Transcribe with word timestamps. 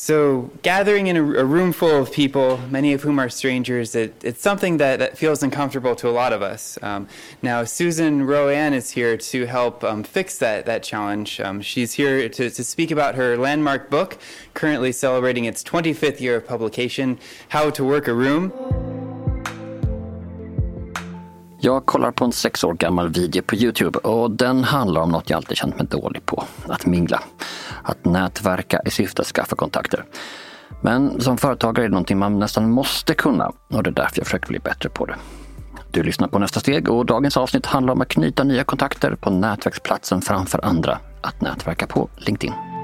So, 0.00 0.52
gathering 0.62 1.08
in 1.08 1.16
a, 1.16 1.22
a, 1.40 1.44
room 1.44 1.72
full 1.72 2.00
of 2.00 2.12
people, 2.12 2.58
many 2.70 2.92
of 2.92 3.02
whom 3.02 3.18
are 3.18 3.28
strangers, 3.28 3.96
it, 3.96 4.14
it's 4.22 4.40
something 4.40 4.76
that, 4.76 5.00
that 5.00 5.18
feels 5.18 5.42
uncomfortable 5.42 5.96
to 5.96 6.08
a 6.08 6.14
lot 6.14 6.32
of 6.32 6.40
us. 6.40 6.78
Um, 6.82 7.08
now, 7.42 7.64
Susan 7.64 8.24
Roanne 8.24 8.74
is 8.74 8.92
here 8.92 9.16
to 9.16 9.46
help 9.46 9.82
um, 9.82 10.04
fix 10.04 10.38
that, 10.38 10.66
that 10.66 10.84
challenge. 10.84 11.40
Um, 11.40 11.60
she's 11.62 11.94
here 11.94 12.28
to, 12.28 12.48
to 12.48 12.64
speak 12.64 12.92
about 12.92 13.16
her 13.16 13.36
landmark 13.36 13.90
book, 13.90 14.18
currently 14.54 14.92
celebrating 14.92 15.46
its 15.46 15.64
25th 15.64 16.20
year 16.20 16.36
of 16.36 16.46
publication, 16.46 17.18
How 17.48 17.68
to 17.70 17.82
Work 17.82 18.06
a 18.06 18.14
Room. 18.14 18.97
Jag 21.60 21.86
kollar 21.86 22.10
på 22.10 22.24
en 22.24 22.32
sex 22.32 22.64
år 22.64 22.74
gammal 22.74 23.08
video 23.08 23.42
på 23.42 23.54
Youtube 23.54 23.98
och 23.98 24.30
den 24.30 24.64
handlar 24.64 25.00
om 25.00 25.10
något 25.10 25.30
jag 25.30 25.36
alltid 25.36 25.56
känt 25.56 25.78
mig 25.78 25.86
dålig 25.86 26.26
på. 26.26 26.44
Att 26.68 26.86
mingla. 26.86 27.20
Att 27.82 28.04
nätverka 28.04 28.80
i 28.84 28.90
syfte 28.90 29.22
att 29.22 29.28
skaffa 29.28 29.56
kontakter. 29.56 30.04
Men 30.82 31.20
som 31.20 31.38
företagare 31.38 31.84
är 31.84 31.88
det 31.88 31.92
någonting 31.92 32.18
man 32.18 32.38
nästan 32.38 32.70
måste 32.70 33.14
kunna 33.14 33.52
och 33.68 33.82
det 33.82 33.90
är 33.90 33.94
därför 33.94 34.18
jag 34.18 34.26
försöker 34.26 34.48
bli 34.48 34.58
bättre 34.58 34.88
på 34.88 35.06
det. 35.06 35.16
Du 35.90 36.02
lyssnar 36.02 36.28
på 36.28 36.38
nästa 36.38 36.60
steg 36.60 36.88
och 36.88 37.06
dagens 37.06 37.36
avsnitt 37.36 37.66
handlar 37.66 37.92
om 37.92 38.00
att 38.00 38.08
knyta 38.08 38.44
nya 38.44 38.64
kontakter 38.64 39.14
på 39.14 39.30
nätverksplatsen 39.30 40.22
framför 40.22 40.64
andra. 40.64 40.98
Att 41.20 41.40
nätverka 41.40 41.86
på 41.86 42.08
LinkedIn. 42.16 42.77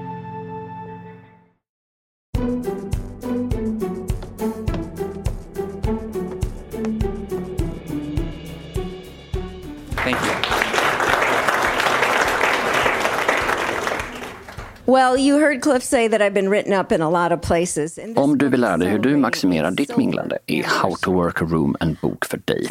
Om 18.16 18.38
du 18.38 18.48
vill 18.48 18.60
lära 18.60 18.76
dig 18.76 18.88
hur 18.88 18.98
du 18.98 19.16
maximerar 19.16 19.70
ditt 19.70 19.96
minglande 19.96 20.38
är 20.46 20.64
How 20.64 20.94
to 20.94 21.12
work 21.12 21.42
a 21.42 21.44
room 21.44 21.76
en 21.80 21.96
bok 22.02 22.24
för 22.24 22.40
dig. 22.44 22.68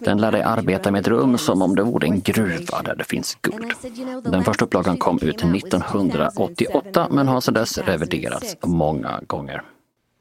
Den 0.00 0.20
lär 0.20 0.32
dig 0.32 0.42
arbeta 0.42 0.90
med 0.90 1.00
ett 1.00 1.08
rum 1.08 1.38
som 1.38 1.62
om 1.62 1.76
det 1.76 1.82
vore 1.82 2.06
en 2.06 2.20
gruva 2.20 2.82
där 2.84 2.94
det 2.96 3.04
finns 3.04 3.38
guld. 3.40 3.72
Den 4.24 4.44
första 4.44 4.64
upplagan 4.64 4.96
kom 4.96 5.18
ut 5.22 5.44
1988 5.44 7.08
men 7.10 7.28
har 7.28 7.40
sedan 7.40 7.54
dess 7.54 7.78
reviderats 7.78 8.56
många 8.62 9.20
gånger. 9.26 9.62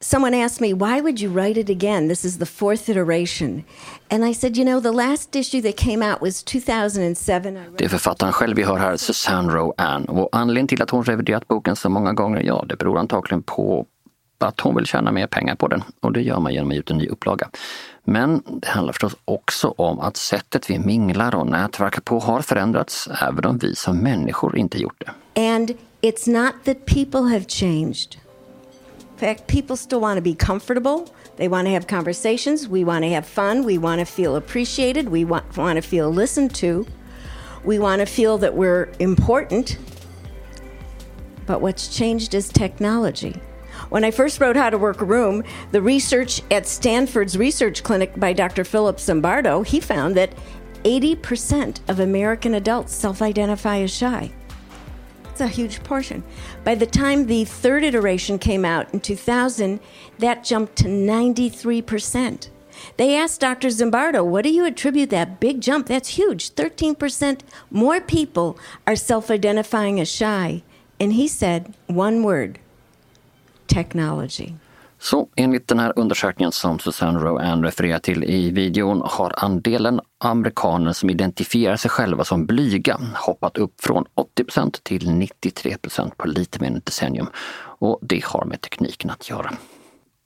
Someone 0.04 0.34
asked 0.34 0.62
me, 0.62 0.74
why 0.74 1.02
would 1.02 1.22
you 1.22 1.30
write 1.32 1.60
it 1.60 1.70
again? 1.70 2.08
This 2.08 2.26
is 2.26 2.38
the 2.38 2.46
fourth 2.46 2.90
iteration. 2.90 3.64
And 4.10 4.26
I 4.26 4.34
said, 4.34 4.58
you 4.58 4.66
know, 4.66 4.82
the 4.82 4.92
last 4.92 5.36
issue 5.36 5.62
that 5.62 5.78
came 5.78 6.04
out 6.04 6.22
was 6.22 6.44
2007. 6.44 7.76
Det 7.78 7.86
är 7.86 7.90
författaren 7.90 8.34
själv 8.34 8.56
vi 8.58 8.64
hör 8.64 8.78
här, 8.78 8.98
Susanne 8.98 9.54
Rowan. 9.54 10.06
Och 10.06 10.30
anledningen 10.32 10.68
till 10.68 10.82
att 10.82 10.90
hon 10.90 11.04
reviderat 11.04 11.48
boken 11.48 11.76
så 11.76 11.90
många 11.90 12.14
gånger, 12.14 12.42
ja, 12.42 12.66
det 12.70 12.76
beror 12.76 13.00
antagligen 13.00 13.44
på 13.44 13.86
att 14.40 14.60
hon 14.60 14.76
vill 14.76 14.86
tjäna 14.86 15.12
mer 15.12 15.28
pengar 15.28 15.56
på 15.56 15.68
den. 15.68 15.84
Och 16.00 16.14
det 16.14 16.22
gör 16.22 16.40
man 16.40 16.54
genom 16.54 16.70
att 16.70 16.74
ge 16.74 16.80
ut 16.80 16.92
en 16.92 16.98
ny 16.98 17.08
upplaga. 17.08 17.50
Men 18.04 18.44
det 18.46 18.68
handlar 18.68 18.94
förstås 18.94 19.16
också 19.26 19.74
om 19.78 20.00
att 20.00 20.18
sättet 20.18 20.70
vi 20.70 20.80
minglar 20.80 21.36
och 21.36 21.48
nätverkar 21.48 22.02
på 22.02 22.20
har 22.20 22.42
förändrats, 22.42 23.10
även 23.22 23.46
om 23.46 23.58
vi 23.58 23.76
som 23.76 23.98
människor 23.98 24.58
inte 24.58 24.78
gjort 24.78 25.04
det. 25.06 25.42
And 25.54 25.72
it's 26.02 26.30
not 26.30 26.54
that 26.66 26.86
people 26.86 27.22
have 27.22 27.46
changed 27.48 28.18
fact, 29.24 29.48
people 29.48 29.78
still 29.78 30.02
want 30.02 30.18
to 30.18 30.22
be 30.22 30.36
comfortable. 30.36 31.10
They 31.38 31.48
want 31.48 31.68
to 31.68 31.72
have 31.72 31.88
conversations. 31.88 32.68
We 32.68 32.84
want 32.84 33.06
to 33.06 33.10
have 33.12 33.26
fun. 33.26 33.64
We 33.64 33.78
want 33.78 34.00
to 34.00 34.06
feel 34.06 34.36
appreciated. 34.36 35.08
We 35.08 35.24
want, 35.24 35.56
want 35.56 35.78
to 35.78 35.82
feel 35.82 36.10
listened 36.10 36.54
to. 36.56 36.86
We 37.64 37.80
want 37.80 38.02
to 38.02 38.06
feel 38.06 38.38
that 38.40 38.54
we're 38.54 38.92
important. 39.00 39.78
But 41.46 41.62
what's 41.62 41.88
changed 41.96 42.34
is 42.34 42.50
technology. 42.50 43.40
When 43.88 44.04
I 44.04 44.12
first 44.12 44.42
wrote 44.42 44.58
How 44.58 44.70
to 44.70 44.78
Work 44.78 45.00
a 45.00 45.06
Room, 45.06 45.46
the 45.72 45.82
research 45.82 46.42
at 46.52 46.68
Stanford's 46.68 47.38
Research 47.38 47.82
Clinic 47.82 48.20
by 48.20 48.34
Dr. 48.34 48.66
Philip 48.66 48.98
Zimbardo, 48.98 49.66
he 49.66 49.80
found 49.80 50.16
that 50.16 50.34
80% 50.84 51.80
of 51.88 52.02
American 52.02 52.56
adults 52.56 52.94
self 52.94 53.22
identify 53.22 53.78
as 53.78 53.94
shy. 53.94 54.34
It's 55.34 55.42
a 55.42 55.48
huge 55.48 55.84
portion. 55.84 56.24
By 56.64 56.76
the 56.76 56.86
time 56.86 57.26
the 57.26 57.44
third 57.44 57.84
iteration 57.84 58.38
came 58.38 58.64
out 58.64 58.94
in 58.94 59.00
2000, 59.00 59.80
that 60.20 60.44
jumped 60.44 60.76
to 60.76 60.84
93%. 60.84 62.50
They 62.98 63.16
asked 63.16 63.42
Dr. 63.42 63.70
Zimbardo, 63.70 64.24
what 64.24 64.44
do 64.44 64.52
you 64.52 64.64
attribute 64.64 65.10
that 65.10 65.40
big 65.40 65.60
jump? 65.60 65.88
That's 65.88 66.10
huge. 66.10 66.52
13% 66.52 67.40
more 67.72 68.00
people 68.00 68.60
are 68.86 68.96
self 68.96 69.32
identifying 69.32 70.00
as 70.00 70.08
shy. 70.12 70.62
And 71.00 71.14
he 71.14 71.28
said 71.28 71.74
one 71.88 72.22
word 72.22 72.60
technology. 73.66 74.54
Så 75.04 75.28
enligt 75.36 75.68
den 75.68 75.80
här 75.80 75.94
undersökningen 75.96 76.52
som 76.52 76.80
Susanne 76.80 77.20
Rowan 77.20 77.64
refererar 77.64 78.00
till 78.00 78.24
i 78.24 78.52
videon 78.52 79.02
har 79.06 79.34
andelen 79.38 80.00
amerikaner 80.18 80.94
som 80.94 81.10
identifierar 81.10 81.76
sig 81.76 81.92
själva 81.92 82.24
som 82.24 82.46
blyga 82.46 83.00
hoppat 83.16 83.58
upp 83.58 83.82
från 83.82 84.06
80% 84.40 84.80
till 84.84 85.08
93% 85.08 86.12
på 86.18 86.28
lite 86.28 86.60
mer 86.60 86.68
än 86.68 86.76
ett 86.76 86.86
decennium. 86.86 87.28
Och 87.60 88.00
det 88.02 88.24
har 88.24 88.46
med 88.46 88.62
tekniken 88.62 89.10
att 89.10 89.30
göra. 89.30 89.54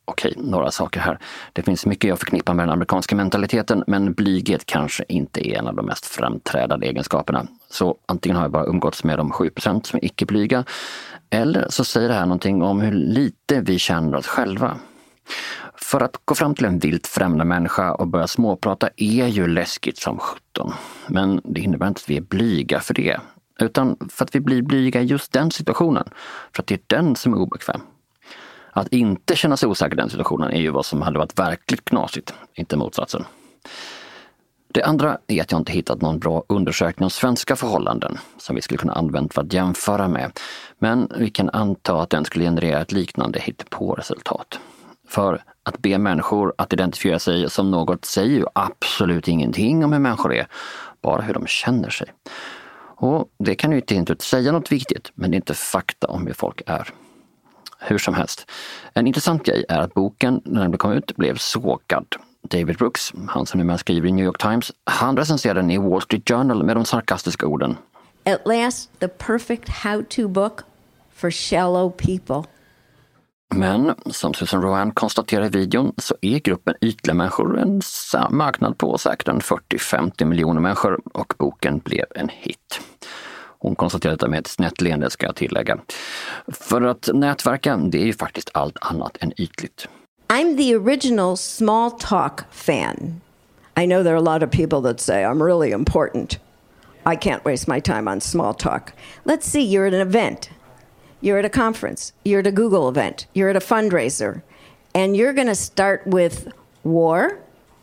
Okej, 0.05 0.33
några 0.37 0.71
saker 0.71 0.99
här. 0.99 1.19
Det 1.53 1.61
finns 1.61 1.85
mycket 1.85 2.07
jag 2.07 2.19
förknippar 2.19 2.53
med 2.53 2.63
den 2.63 2.73
amerikanska 2.73 3.15
mentaliteten, 3.15 3.83
men 3.87 4.13
blyghet 4.13 4.65
kanske 4.65 5.03
inte 5.09 5.49
är 5.49 5.59
en 5.59 5.67
av 5.67 5.75
de 5.75 5.85
mest 5.85 6.05
framträdande 6.05 6.87
egenskaperna. 6.87 7.47
Så 7.69 7.97
antingen 8.05 8.35
har 8.35 8.43
jag 8.43 8.51
bara 8.51 8.65
umgåtts 8.65 9.03
med 9.03 9.17
de 9.17 9.31
7% 9.31 9.85
som 9.85 9.97
är 9.97 10.05
icke-blyga, 10.05 10.63
eller 11.29 11.65
så 11.69 11.83
säger 11.83 12.07
det 12.07 12.13
här 12.13 12.25
någonting 12.25 12.61
om 12.61 12.81
hur 12.81 12.91
lite 12.91 13.61
vi 13.61 13.79
känner 13.79 14.17
oss 14.17 14.27
själva. 14.27 14.77
För 15.75 16.01
att 16.01 16.21
gå 16.25 16.35
fram 16.35 16.55
till 16.55 16.65
en 16.65 16.79
vilt 16.79 17.07
främmande 17.07 17.45
människa 17.45 17.93
och 17.93 18.07
börja 18.07 18.27
småprata 18.27 18.89
är 18.97 19.27
ju 19.27 19.47
läskigt 19.47 19.97
som 19.97 20.17
sjutton. 20.17 20.73
Men 21.07 21.41
det 21.43 21.61
innebär 21.61 21.87
inte 21.87 21.99
att 21.99 22.09
vi 22.09 22.17
är 22.17 22.21
blyga 22.21 22.79
för 22.79 22.93
det. 22.93 23.19
Utan 23.59 23.97
för 24.09 24.25
att 24.25 24.35
vi 24.35 24.39
blir 24.39 24.61
blyga 24.61 25.01
i 25.01 25.05
just 25.05 25.31
den 25.31 25.51
situationen. 25.51 26.09
För 26.55 26.63
att 26.63 26.67
det 26.67 26.75
är 26.75 26.81
den 26.87 27.15
som 27.15 27.33
är 27.33 27.37
obekväm. 27.37 27.81
Att 28.71 28.87
inte 28.87 29.35
känna 29.35 29.57
sig 29.57 29.69
osäker 29.69 29.93
i 29.93 29.95
den 29.95 30.09
situationen 30.09 30.51
är 30.51 30.61
ju 30.61 30.69
vad 30.69 30.85
som 30.85 31.01
hade 31.01 31.19
varit 31.19 31.39
verkligt 31.39 31.85
knasigt, 31.85 32.33
inte 32.53 32.77
motsatsen. 32.77 33.25
Det 34.77 34.83
andra 34.85 35.17
är 35.27 35.41
att 35.41 35.51
jag 35.51 35.61
inte 35.61 35.71
hittat 35.71 36.01
någon 36.01 36.19
bra 36.19 36.43
undersökning 36.49 37.03
om 37.03 37.09
svenska 37.09 37.55
förhållanden 37.55 38.17
som 38.37 38.55
vi 38.55 38.61
skulle 38.61 38.77
kunna 38.77 38.93
använda 38.93 39.33
för 39.33 39.41
att 39.41 39.53
jämföra 39.53 40.07
med. 40.07 40.39
Men 40.79 41.11
vi 41.17 41.29
kan 41.29 41.49
anta 41.49 42.01
att 42.01 42.09
den 42.09 42.25
skulle 42.25 42.45
generera 42.45 42.81
ett 42.81 42.91
liknande 42.91 43.39
hittepå-resultat. 43.39 44.59
För 45.07 45.43
att 45.63 45.77
be 45.77 45.97
människor 45.97 46.53
att 46.57 46.73
identifiera 46.73 47.19
sig 47.19 47.49
som 47.49 47.71
något 47.71 48.05
säger 48.05 48.37
ju 48.37 48.45
absolut 48.53 49.27
ingenting 49.27 49.85
om 49.85 49.93
hur 49.93 49.99
människor 49.99 50.33
är, 50.33 50.47
bara 51.01 51.21
hur 51.21 51.33
de 51.33 51.47
känner 51.47 51.89
sig. 51.89 52.07
Och 52.97 53.29
det 53.39 53.55
kan 53.55 53.71
ju 53.71 53.81
inte 53.89 54.15
säga 54.19 54.51
något 54.51 54.71
viktigt, 54.71 55.11
men 55.13 55.31
det 55.31 55.35
är 55.35 55.39
inte 55.39 55.53
fakta 55.53 56.07
om 56.07 56.27
hur 56.27 56.33
folk 56.33 56.61
är. 56.65 56.89
Hur 57.79 57.97
som 57.97 58.13
helst. 58.13 58.51
En 58.93 59.07
intressant 59.07 59.43
grej 59.43 59.65
är 59.69 59.79
att 59.79 59.93
boken, 59.93 60.41
när 60.45 60.61
den 60.61 60.77
kom 60.77 60.91
ut, 60.91 61.15
blev 61.15 61.37
sågad. 61.37 62.05
David 62.41 62.77
Brooks, 62.77 63.13
han 63.27 63.45
som 63.45 63.57
numera 63.57 63.77
skriver 63.77 64.07
i 64.07 64.11
New 64.11 64.25
York 64.25 64.37
Times, 64.37 64.71
han 64.85 65.17
recenserade 65.17 65.59
den 65.59 65.71
i 65.71 65.77
Wall 65.77 66.01
Street 66.01 66.29
Journal 66.29 66.63
med 66.63 66.75
de 66.75 66.85
sarkastiska 66.85 67.45
orden. 67.45 67.77
At 68.25 68.41
last 68.45 68.89
the 68.99 69.07
perfect 69.07 69.69
how-to 69.69 70.27
book 70.27 70.61
for 71.13 71.31
shallow 71.31 71.89
people. 71.89 72.51
Men 73.55 73.95
som 74.05 74.33
Susan 74.33 74.61
Rowan 74.61 74.91
konstaterar 74.91 75.45
i 75.45 75.49
videon 75.49 75.93
så 75.97 76.15
är 76.21 76.39
gruppen 76.39 76.73
ytliga 76.81 77.13
människor 77.13 77.59
en 77.59 77.81
marknad 78.29 78.77
på 78.77 78.97
säkert 78.97 79.27
40-50 79.27 80.25
miljoner 80.25 80.61
människor 80.61 80.99
och 81.13 81.33
boken 81.37 81.79
blev 81.79 82.05
en 82.15 82.29
hit. 82.29 82.81
Hon 83.59 83.75
konstaterar 83.75 84.11
detta 84.11 84.27
med 84.27 84.39
ett 84.39 84.47
snett 84.47 84.81
leende 84.81 85.09
ska 85.09 85.25
jag 85.25 85.35
tillägga. 85.35 85.77
För 86.47 86.81
att 86.81 87.09
nätverka, 87.13 87.77
det 87.77 88.01
är 88.01 88.05
ju 88.05 88.13
faktiskt 88.13 88.49
allt 88.53 88.77
annat 88.81 89.17
än 89.19 89.33
ytligt. 89.37 89.87
I'm 90.29 90.57
the 90.57 90.73
original 90.73 91.37
small 91.37 91.91
talk 91.91 92.51
fan. 92.51 93.21
I 93.77 93.85
know 93.85 94.03
there 94.03 94.13
are 94.13 94.17
a 94.17 94.21
lot 94.21 94.43
of 94.43 94.51
people 94.51 94.81
that 94.81 94.99
say 94.99 95.23
I'm 95.23 95.41
really 95.41 95.71
important. 95.71 96.37
I 97.05 97.15
can't 97.15 97.45
waste 97.45 97.65
my 97.65 97.79
time 97.79 98.09
on 98.09 98.19
small 98.19 98.53
talk. 98.53 98.91
Let's 99.23 99.47
see, 99.47 99.61
you're 99.61 99.85
at 99.85 99.93
an 99.93 100.01
event. 100.01 100.49
You're 101.21 101.39
at 101.39 101.45
a 101.45 101.49
conference. 101.49 102.11
You're 102.25 102.41
at 102.41 102.47
a 102.47 102.51
Google 102.51 102.89
event. 102.89 103.25
You're 103.33 103.49
at 103.49 103.55
a 103.55 103.61
fundraiser. 103.61 104.41
And 104.93 105.15
you're 105.15 105.31
going 105.31 105.47
to 105.47 105.55
start 105.55 106.05
with 106.05 106.51
war, 106.83 107.39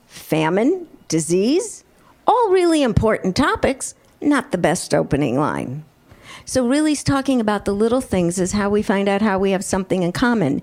famine, 0.07 0.87
disease, 1.09 1.83
all 2.27 2.51
really 2.51 2.83
important 2.83 3.37
topics, 3.37 3.95
not 4.21 4.53
the 4.53 4.59
best 4.59 4.93
opening 4.93 5.39
line. 5.39 5.85
So, 6.45 6.69
really, 6.69 6.95
talking 6.95 7.41
about 7.41 7.65
the 7.65 7.73
little 7.73 8.03
things 8.03 8.39
is 8.39 8.53
how 8.53 8.69
we 8.69 8.83
find 8.83 9.09
out 9.09 9.23
how 9.23 9.39
we 9.39 9.53
have 9.53 9.65
something 9.65 10.03
in 10.03 10.13
common. 10.13 10.63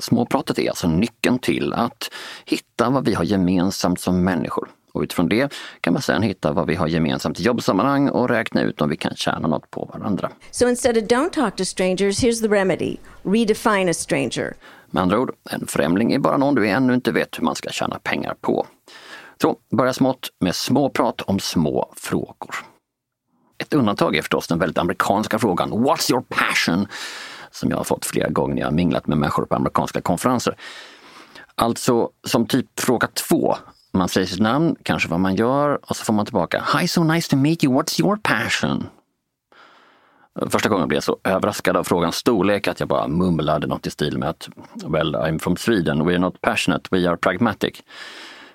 Småpratet 0.00 0.58
är 0.58 0.68
alltså 0.68 0.88
nyckeln 0.88 1.38
till 1.38 1.72
att 1.72 2.10
hitta 2.44 2.90
vad 2.90 3.04
vi 3.04 3.14
har 3.14 3.24
gemensamt 3.24 4.00
som 4.00 4.24
människor. 4.24 4.68
Och 4.92 5.02
utifrån 5.02 5.28
det 5.28 5.54
kan 5.80 5.92
man 5.92 6.02
sedan 6.02 6.22
hitta 6.22 6.52
vad 6.52 6.66
vi 6.66 6.74
har 6.74 6.88
gemensamt 6.88 7.40
i 7.40 7.42
jobbsammanhang 7.42 8.08
och 8.08 8.28
räkna 8.28 8.62
ut 8.62 8.80
om 8.80 8.88
vi 8.88 8.96
kan 8.96 9.14
tjäna 9.14 9.48
något 9.48 9.70
på 9.70 9.90
varandra. 9.94 10.30
So 10.50 10.68
instead 10.68 10.96
of 10.96 11.04
don't 11.04 11.30
talk 11.30 11.56
to 11.56 11.64
strangers, 11.64 12.22
here's 12.22 12.42
the 12.42 12.48
remedy. 12.48 12.96
Redefine 13.22 13.90
a 13.90 13.94
stranger. 13.94 14.54
Med 14.90 15.02
andra 15.02 15.18
ord, 15.18 15.34
en 15.50 15.66
främling 15.66 16.12
är 16.12 16.18
bara 16.18 16.36
någon 16.36 16.54
du 16.54 16.68
ännu 16.68 16.94
inte 16.94 17.12
vet 17.12 17.38
hur 17.38 17.44
man 17.44 17.54
ska 17.54 17.70
tjäna 17.70 17.98
pengar 17.98 18.34
på. 18.40 18.66
Så 19.42 19.56
börja 19.76 19.92
smått 19.92 20.28
med 20.40 20.54
småprat 20.54 21.20
om 21.20 21.38
små 21.38 21.92
frågor. 21.96 22.54
Ett 23.58 23.74
undantag 23.74 24.16
är 24.16 24.22
förstås 24.22 24.48
den 24.48 24.58
väldigt 24.58 24.78
amerikanska 24.78 25.38
frågan 25.38 25.72
What's 25.72 26.12
your 26.12 26.22
passion? 26.28 26.86
Som 27.50 27.70
jag 27.70 27.76
har 27.76 27.84
fått 27.84 28.04
flera 28.04 28.28
gånger 28.28 28.54
när 28.54 28.62
jag 28.62 28.72
minglat 28.72 29.06
med 29.06 29.18
människor 29.18 29.46
på 29.46 29.54
amerikanska 29.54 30.00
konferenser. 30.00 30.56
Alltså 31.54 32.10
som 32.24 32.46
typ 32.46 32.80
fråga 32.80 33.08
två. 33.28 33.56
Man 33.92 34.08
säger 34.08 34.26
sitt 34.26 34.40
namn, 34.40 34.76
kanske 34.82 35.08
vad 35.08 35.20
man 35.20 35.34
gör 35.34 35.90
och 35.90 35.96
så 35.96 36.04
får 36.04 36.12
man 36.12 36.26
tillbaka 36.26 36.64
Hi, 36.78 36.88
so 36.88 37.04
nice 37.04 37.30
to 37.30 37.36
meet 37.36 37.64
you. 37.64 37.74
What's 37.74 38.00
your 38.00 38.16
passion? 38.16 38.86
Första 40.50 40.68
gången 40.68 40.88
blev 40.88 40.96
jag 40.96 41.04
så 41.04 41.18
överraskad 41.24 41.76
av 41.76 41.84
frågans 41.84 42.16
storlek 42.16 42.68
att 42.68 42.80
jag 42.80 42.88
bara 42.88 43.08
mumlade 43.08 43.66
något 43.66 43.86
i 43.86 43.90
stil 43.90 44.18
med 44.18 44.28
att 44.28 44.48
Well, 44.74 45.16
I'm 45.16 45.38
from 45.38 45.56
Sweden. 45.56 46.02
We're 46.02 46.18
not 46.18 46.40
passionate, 46.40 46.88
we 46.90 47.08
are 47.08 47.16
pragmatic. 47.16 47.82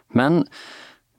Men 0.07 0.47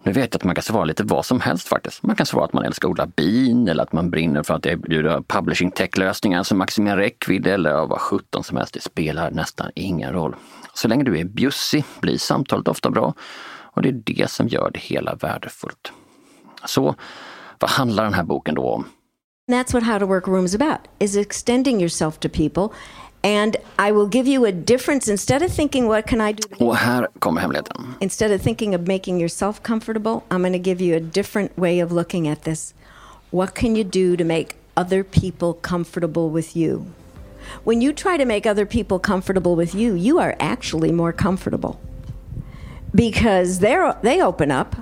nu 0.07 0.13
vet 0.13 0.35
jag 0.35 0.39
att 0.39 0.45
man 0.45 0.55
kan 0.55 0.63
svara 0.63 0.85
lite 0.85 1.05
vad 1.05 1.27
som 1.27 1.41
helst 1.41 1.69
faktiskt. 1.69 2.03
Man 2.03 2.17
kan 2.17 2.27
svara 2.27 2.45
att 2.45 2.53
man 2.53 2.65
älskar 2.65 2.89
att 2.89 2.91
odla 2.91 3.07
bin 3.07 3.69
eller 3.69 3.83
att 3.83 3.93
man 3.93 4.11
brinner 4.11 4.43
för 4.43 4.55
att 4.55 4.67
erbjuda 4.67 5.23
publishing 5.23 5.71
tech-lösningar 5.71 6.43
som 6.43 6.59
maximerar 6.59 6.97
räckvidd 6.97 7.47
eller 7.47 7.87
vad 7.87 8.01
sjutton 8.01 8.45
som 8.45 8.57
helst. 8.57 8.75
Det 8.75 8.81
spelar 8.81 9.31
nästan 9.31 9.71
ingen 9.75 10.13
roll. 10.13 10.37
Så 10.75 10.89
länge 10.89 11.05
du 11.05 11.19
är 11.19 11.25
bjussig 11.25 11.85
blir 12.01 12.19
samtalet 12.19 12.69
ofta 12.69 12.91
bra 12.91 13.15
och 13.59 13.83
det 13.83 13.89
är 13.89 14.03
det 14.07 14.31
som 14.31 14.49
gör 14.49 14.71
det 14.71 14.79
hela 14.79 15.15
värdefullt. 15.15 15.93
Så 16.65 16.95
vad 17.59 17.71
handlar 17.71 18.05
den 18.05 18.15
här 18.15 18.25
boken 18.25 18.55
då 18.55 18.71
om? 18.71 18.85
That's 19.51 19.73
what 19.73 19.83
How 19.83 19.99
to 19.99 20.07
Work 20.07 20.29
rooms 20.29 20.55
about, 20.55 20.81
is 20.99 21.17
extending 21.17 21.81
yourself 21.81 22.19
to 22.19 22.29
people 22.29 22.69
And 23.27 23.57
I 23.77 23.91
will 23.91 24.07
give 24.07 24.29
you 24.29 24.45
a 24.45 24.53
difference. 24.53 25.09
Instead 25.09 25.43
of 25.43 25.53
thinking, 25.53 25.89
what 25.89 26.07
can 26.07 26.21
I 26.21 26.33
do? 26.33 26.65
Och 26.65 26.77
här 26.77 27.09
kommer 27.19 27.41
hemligheten. 27.41 27.95
Instead 28.01 28.31
of 28.31 28.41
thinking 28.41 28.75
of 28.75 28.87
making 28.87 29.21
yourself 29.21 29.61
comfortable, 29.63 30.23
I'm 30.31 30.43
going 30.43 30.53
to 30.53 30.71
give 30.71 30.81
you 30.81 30.95
a 30.95 31.01
different 31.01 31.59
way 31.59 31.81
of 31.81 31.91
looking 31.91 32.29
at 32.29 32.43
this. 32.43 32.73
What 33.33 33.55
can 33.55 33.75
you 33.75 33.83
do 33.83 34.17
to 34.17 34.25
make 34.25 34.55
other 34.77 35.03
people 35.03 35.55
comfortable 35.55 36.31
with 36.31 36.57
you? 36.57 36.87
When 37.65 37.81
you 37.81 37.93
try 37.93 38.17
to 38.17 38.25
make 38.25 38.47
other 38.47 38.65
people 38.65 39.01
comfortable 39.01 39.57
with 39.57 39.75
you, 39.75 39.95
you 39.95 40.21
are 40.21 40.37
actually 40.39 40.93
more 40.93 41.13
comfortable 41.13 41.81
because 42.95 43.59
they're, 43.59 43.97
they 44.03 44.23
open 44.23 44.53
up. 44.53 44.77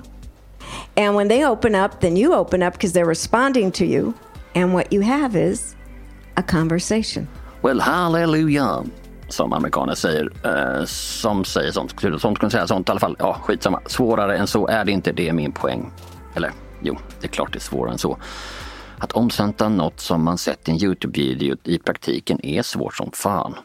And 0.95 1.15
when 1.15 1.29
they 1.29 1.43
open 1.43 1.73
up, 1.73 2.01
then 2.01 2.15
you 2.15 2.35
open 2.35 2.61
up 2.61 2.73
because 2.73 2.93
they're 2.93 3.07
responding 3.07 3.71
to 3.71 3.87
you. 3.87 4.13
And 4.53 4.71
what 4.71 4.93
you 4.93 5.01
have 5.01 5.35
is 5.35 5.75
a 6.37 6.43
conversation. 6.43 7.27
Well, 7.65 7.81
hallelujah, 7.81 8.83
som 9.29 9.53
amerikaner 9.53 9.95
säger. 9.95 10.31
Eh, 10.43 10.85
som 10.85 11.45
säger 11.45 11.71
sånt. 11.71 12.21
Som 12.21 12.35
skulle 12.35 12.51
säga 12.51 12.67
sånt 12.67 12.89
i 12.89 12.91
alla 12.91 12.99
fall. 12.99 13.15
Ja, 13.19 13.33
skitsamma. 13.43 13.81
Svårare 13.85 14.37
än 14.37 14.47
så 14.47 14.67
är 14.67 14.85
det 14.85 14.91
inte. 14.91 15.11
Det 15.11 15.29
är 15.29 15.33
min 15.33 15.51
poäng. 15.51 15.91
Eller 16.35 16.51
jo, 16.81 16.97
det 17.21 17.27
är 17.27 17.31
klart 17.31 17.53
det 17.53 17.57
är 17.57 17.61
svårare 17.61 17.91
än 17.91 17.97
så. 17.97 18.17
Att 18.97 19.11
omsätta 19.11 19.69
något 19.69 19.99
som 19.99 20.23
man 20.23 20.37
sett 20.37 20.69
i 20.69 20.71
en 20.71 20.77
Youtube-video 20.77 21.57
i 21.63 21.77
praktiken 21.77 22.45
är 22.45 22.61
svårt 22.61 22.95
som 22.95 23.11
fan. 23.13 23.55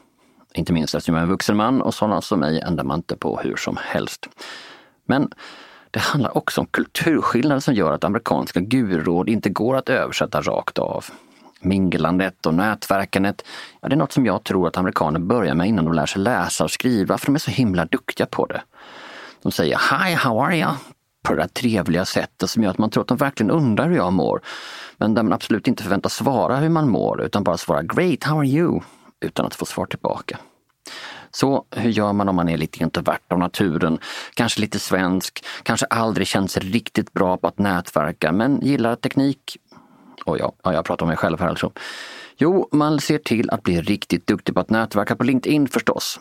Inte 0.55 0.73
minst 0.73 0.95
eftersom 0.95 1.15
jag 1.15 1.21
är 1.21 1.25
en 1.25 1.31
vuxen 1.31 1.57
man 1.57 1.83
och 1.83 1.95
sådana 1.95 2.21
som 2.21 2.41
mig 2.41 2.61
ändrar 2.61 2.85
man 2.85 2.99
inte 2.99 3.17
på 3.17 3.41
hur 3.43 3.57
som 3.57 3.79
helst. 3.81 4.29
Men 5.07 5.31
det 5.91 6.01
handlar 6.01 6.37
också 6.37 6.61
om 6.61 6.67
kulturskillnader 6.67 7.61
som 7.61 7.75
gör 7.75 7.93
att 7.93 8.05
amerikanska 8.05 8.61
gururåd 8.61 9.29
inte 9.29 9.51
går 9.51 9.77
att 9.77 9.89
översätta 9.89 10.41
rakt 10.41 10.79
av 10.79 11.05
minglandet 11.61 12.47
och 12.47 12.55
nätverkandet, 12.55 13.45
ja, 13.81 13.89
det 13.89 13.95
är 13.95 13.99
något 13.99 14.13
som 14.13 14.27
jag 14.27 14.45
tror 14.45 14.69
att 14.69 14.77
amerikaner 14.77 15.21
börjar 15.21 15.55
med 15.55 15.69
innan 15.69 15.85
de 15.85 15.95
lär 15.95 16.07
sig 16.07 16.23
läsa 16.23 16.65
och 16.65 16.71
skriva, 16.71 17.19
för 17.19 17.27
de 17.27 17.35
är 17.35 17.39
så 17.39 17.51
himla 17.51 17.85
duktiga 17.85 18.27
på 18.27 18.47
det. 18.47 18.63
De 19.43 19.53
säger 19.53 19.81
Hi, 19.91 20.15
how 20.15 20.45
are 20.45 20.57
you? 20.57 20.71
på 21.23 21.35
det 21.35 21.43
där 21.43 21.49
trevliga 21.49 22.05
sättet 22.05 22.51
som 22.51 22.63
gör 22.63 22.71
att 22.71 22.79
man 22.79 22.91
tror 22.91 23.03
att 23.03 23.09
de 23.09 23.17
verkligen 23.17 23.51
undrar 23.51 23.89
hur 23.89 23.97
jag 23.97 24.13
mår. 24.13 24.41
Men 24.97 25.15
där 25.15 25.23
man 25.23 25.33
absolut 25.33 25.69
inte 25.69 25.83
förväntas 25.83 26.15
svara 26.15 26.57
hur 26.57 26.69
man 26.69 26.89
mår 26.89 27.23
utan 27.23 27.45
bara 27.45 27.57
svara 27.57 27.83
Great, 27.83 28.25
how 28.25 28.39
are 28.39 28.47
you? 28.47 28.81
utan 29.21 29.47
att 29.47 29.55
få 29.55 29.65
svar 29.65 29.87
tillbaka. 29.87 30.39
Så 31.31 31.65
hur 31.71 31.91
gör 31.91 32.13
man 32.13 32.29
om 32.29 32.37
man 32.37 32.49
är 32.49 32.57
lite 32.57 32.83
introvert 32.83 33.21
av 33.29 33.39
naturen, 33.39 33.99
kanske 34.35 34.61
lite 34.61 34.79
svensk, 34.79 35.45
kanske 35.63 35.87
aldrig 35.87 36.27
känt 36.27 36.51
sig 36.51 36.63
riktigt 36.63 37.13
bra 37.13 37.37
på 37.37 37.47
att 37.47 37.59
nätverka 37.59 38.33
men 38.33 38.61
gillar 38.61 38.97
teknik, 38.97 39.57
och 40.25 40.39
ja, 40.39 40.53
ja, 40.63 40.73
jag 40.73 40.85
pratar 40.85 41.07
om 41.07 41.09
mig 41.09 41.17
själv 41.17 41.41
här 41.41 41.49
alltså. 41.49 41.73
Jo, 42.37 42.69
man 42.73 43.01
ser 43.01 43.19
till 43.19 43.51
att 43.51 43.63
bli 43.63 43.81
riktigt 43.81 44.27
duktig 44.27 44.55
på 44.55 44.61
att 44.61 44.71
nätverka 44.71 45.17
på 45.17 45.25
LinkedIn 45.25 45.69
förstås. 45.69 46.21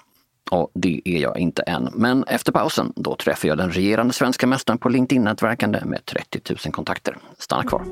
Och 0.51 0.71
det 0.73 1.01
är 1.05 1.17
jag 1.17 1.37
inte 1.37 1.61
än. 1.61 1.89
Men 1.93 2.23
efter 2.23 2.51
pausen, 2.51 2.93
då 2.95 3.15
träffar 3.15 3.47
jag 3.47 3.57
den 3.57 3.71
regerande 3.71 4.13
svenska 4.13 4.47
mästaren 4.47 4.77
på 4.77 4.89
LinkedIn-nätverkande 4.89 5.85
med 5.85 6.05
30 6.05 6.41
000 6.65 6.73
kontakter. 6.73 7.17
Stanna 7.37 7.63
kvar. 7.63 7.83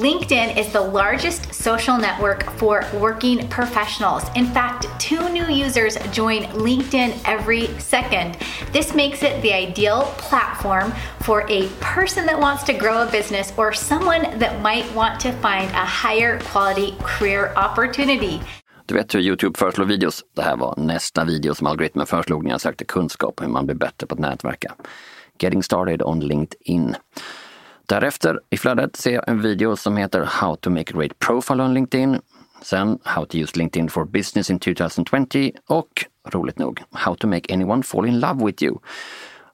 LinkedIn 0.00 0.56
is 0.56 0.72
the 0.72 0.80
largest 0.80 1.52
social 1.52 1.98
network 1.98 2.44
for 2.56 2.84
working 2.94 3.46
professionals. 3.48 4.22
In 4.34 4.46
fact, 4.46 4.86
two 4.98 5.28
new 5.28 5.46
users 5.46 5.98
join 6.10 6.44
LinkedIn 6.54 7.12
every 7.26 7.68
second. 7.78 8.38
This 8.72 8.94
makes 8.94 9.22
it 9.22 9.42
the 9.42 9.52
ideal 9.52 10.06
platform 10.16 10.92
for 11.20 11.44
a 11.50 11.68
person 11.80 12.24
that 12.26 12.40
wants 12.40 12.64
to 12.64 12.72
grow 12.72 13.02
a 13.02 13.06
business 13.12 13.52
or 13.58 13.74
someone 13.74 14.22
that 14.38 14.62
might 14.62 14.86
want 14.94 15.20
to 15.20 15.32
find 15.32 15.68
a 15.74 15.84
higher 15.84 16.40
quality 16.52 16.94
career 17.02 17.52
opportunity. 17.56 18.40
Du 18.86 18.94
vet 18.94 19.14
hur 19.14 19.20
Youtube 19.20 19.58
föreslår 19.58 19.84
videos? 19.84 20.24
Det 20.36 20.42
här 20.42 20.56
var 20.56 20.74
nästa 20.76 21.24
video 21.24 21.54
som 21.54 21.66
algoritmen 21.66 22.06
föreslog 22.06 22.44
när 22.44 22.50
jag 22.50 22.60
sökte 22.60 22.84
kunskap 22.84 23.40
om 23.40 23.46
hur 23.46 23.52
man 23.52 23.66
blir 23.66 23.76
bättre 23.76 24.06
på 24.06 24.14
att 24.14 24.20
nätverka. 24.20 24.74
Getting 25.42 25.62
started 25.62 26.02
on 26.02 26.20
LinkedIn. 26.20 26.96
Därefter 27.90 28.40
i 28.50 28.56
flödet 28.56 28.96
ser 28.96 29.10
jag 29.10 29.28
en 29.28 29.42
video 29.42 29.76
som 29.76 29.96
heter 29.96 30.24
How 30.24 30.56
to 30.56 30.70
make 30.70 30.92
a 30.94 30.98
great 30.98 31.18
profile 31.18 31.62
on 31.62 31.74
LinkedIn. 31.74 32.20
Sen 32.62 32.98
How 33.02 33.24
to 33.24 33.36
use 33.36 33.58
LinkedIn 33.58 33.88
for 33.88 34.04
business 34.04 34.50
in 34.50 34.58
2020 34.58 35.52
och 35.68 36.04
roligt 36.28 36.58
nog 36.58 36.82
How 36.90 37.14
to 37.14 37.26
make 37.26 37.54
anyone 37.54 37.82
fall 37.82 38.06
in 38.06 38.20
love 38.20 38.46
with 38.46 38.62
you. 38.62 38.78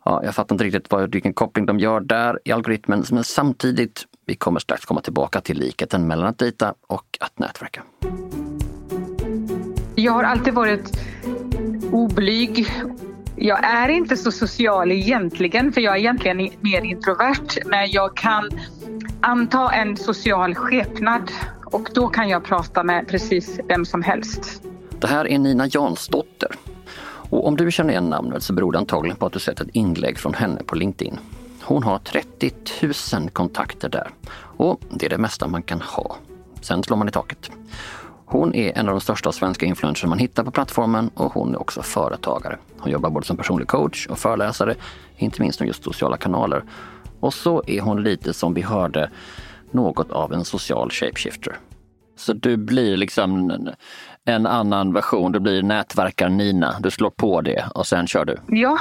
Ja, 0.05 0.25
jag 0.25 0.35
fattar 0.35 0.55
inte 0.55 0.65
riktigt 0.65 0.91
vad, 0.91 1.13
vilken 1.13 1.35
koppling 1.35 1.67
de 1.67 1.79
gör 1.79 2.01
där 2.01 2.41
i 2.45 2.53
algoritmen, 2.53 3.05
men 3.11 3.25
samtidigt, 3.25 4.07
vi 4.27 4.35
kommer 4.35 4.61
strax 4.61 4.85
komma 4.85 5.01
tillbaka 5.01 5.41
till 5.41 5.59
likheten 5.59 6.07
mellan 6.07 6.27
att 6.27 6.39
dejta 6.39 6.75
och 6.87 7.19
att 7.21 7.39
nätverka. 7.39 7.83
Jag 9.95 10.13
har 10.13 10.25
alltid 10.25 10.55
varit 10.55 10.99
oblyg 11.93 12.67
jag 13.37 13.65
är 13.65 13.89
inte 13.89 14.17
så 14.17 14.33
social 14.33 14.93
egentligen, 14.93 15.73
för 15.73 15.81
jag 15.81 15.95
är 15.95 15.99
egentligen 15.99 16.51
mer 16.61 16.85
introvert. 16.85 17.59
Men 17.67 17.91
jag 17.91 18.17
kan 18.17 18.51
anta 19.21 19.71
en 19.71 19.97
social 19.97 20.55
skepnad 20.55 21.31
och 21.65 21.89
då 21.95 22.09
kan 22.09 22.29
jag 22.29 22.45
prata 22.45 22.85
med 22.85 23.09
precis 23.09 23.61
vem 23.69 23.85
som 23.85 24.03
helst. 24.03 24.63
Det 25.01 25.07
här 25.07 25.29
är 25.29 25.39
Nina 25.39 25.67
Jansdotter. 25.67 26.51
Och 27.31 27.47
om 27.47 27.57
du 27.57 27.71
känner 27.71 27.91
igen 27.91 28.11
namnet 28.11 28.43
så 28.43 28.53
beror 28.53 28.73
det 28.73 28.79
antagligen 28.79 29.17
på 29.17 29.27
att 29.27 29.33
du 29.33 29.39
sett 29.39 29.61
ett 29.61 29.69
inlägg 29.73 30.19
från 30.19 30.35
henne 30.35 30.63
på 30.63 30.75
LinkedIn. 30.75 31.19
Hon 31.63 31.83
har 31.83 31.99
30 31.99 32.51
000 33.15 33.31
kontakter 33.31 33.89
där 33.89 34.11
och 34.57 34.81
det 34.91 35.07
är 35.07 35.11
det 35.11 35.19
mesta 35.19 35.49
man 35.49 35.63
kan 35.63 35.81
ha. 35.81 36.17
Sen 36.61 36.83
slår 36.83 36.97
man 36.97 37.09
i 37.09 37.11
taket. 37.11 37.51
Hon 38.29 38.55
är 38.55 38.79
en 38.79 38.89
av 38.89 38.95
de 38.95 39.01
största 39.01 39.33
svenska 39.33 39.67
influencers 39.67 40.09
man 40.09 40.19
hittar 40.19 40.45
på 40.45 40.51
plattformen 40.51 41.11
och 41.15 41.33
hon 41.33 41.55
är 41.55 41.61
också 41.61 41.83
företagare. 41.83 42.59
Hon 42.79 42.93
jobbar 42.93 43.11
både 43.11 43.27
som 43.27 43.37
personlig 43.37 43.69
coach 43.69 44.07
och 44.07 44.19
föreläsare, 44.19 44.75
inte 45.17 45.43
minst 45.43 45.61
om 45.61 45.67
just 45.67 45.85
sociala 45.85 46.17
kanaler. 46.17 46.65
Och 47.21 47.35
så 47.35 47.63
är 47.67 47.81
hon 47.81 48.03
lite 48.03 48.35
som 48.35 48.55
vi 48.55 48.63
hörde, 48.63 49.11
något 49.71 50.11
av 50.11 50.33
en 50.33 50.45
social 50.45 50.91
shapeshifter. 50.91 51.57
Så 52.17 52.33
du 52.33 52.57
blir 52.57 52.97
liksom 52.97 53.51
en, 53.51 53.71
en 54.25 54.47
annan 54.47 54.93
version, 54.93 55.33
du 55.33 55.41
blir 55.41 55.63
nätverkar-Nina. 55.63 56.75
Du 56.81 56.91
slår 56.91 57.11
på 57.11 57.41
det 57.41 57.65
och 57.75 57.87
sen 57.87 58.07
kör 58.07 58.25
du. 58.25 58.37
Ja, 58.47 58.79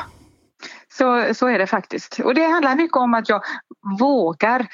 så, 0.98 1.34
så 1.34 1.48
är 1.48 1.60
det 1.60 1.68
faktiskt. 1.68 2.20
Och 2.20 2.36
det 2.36 2.46
handlar 2.46 2.76
mycket 2.76 2.98
om 2.98 3.14
att 3.14 3.30
jag 3.30 3.42
vågar 4.00 4.68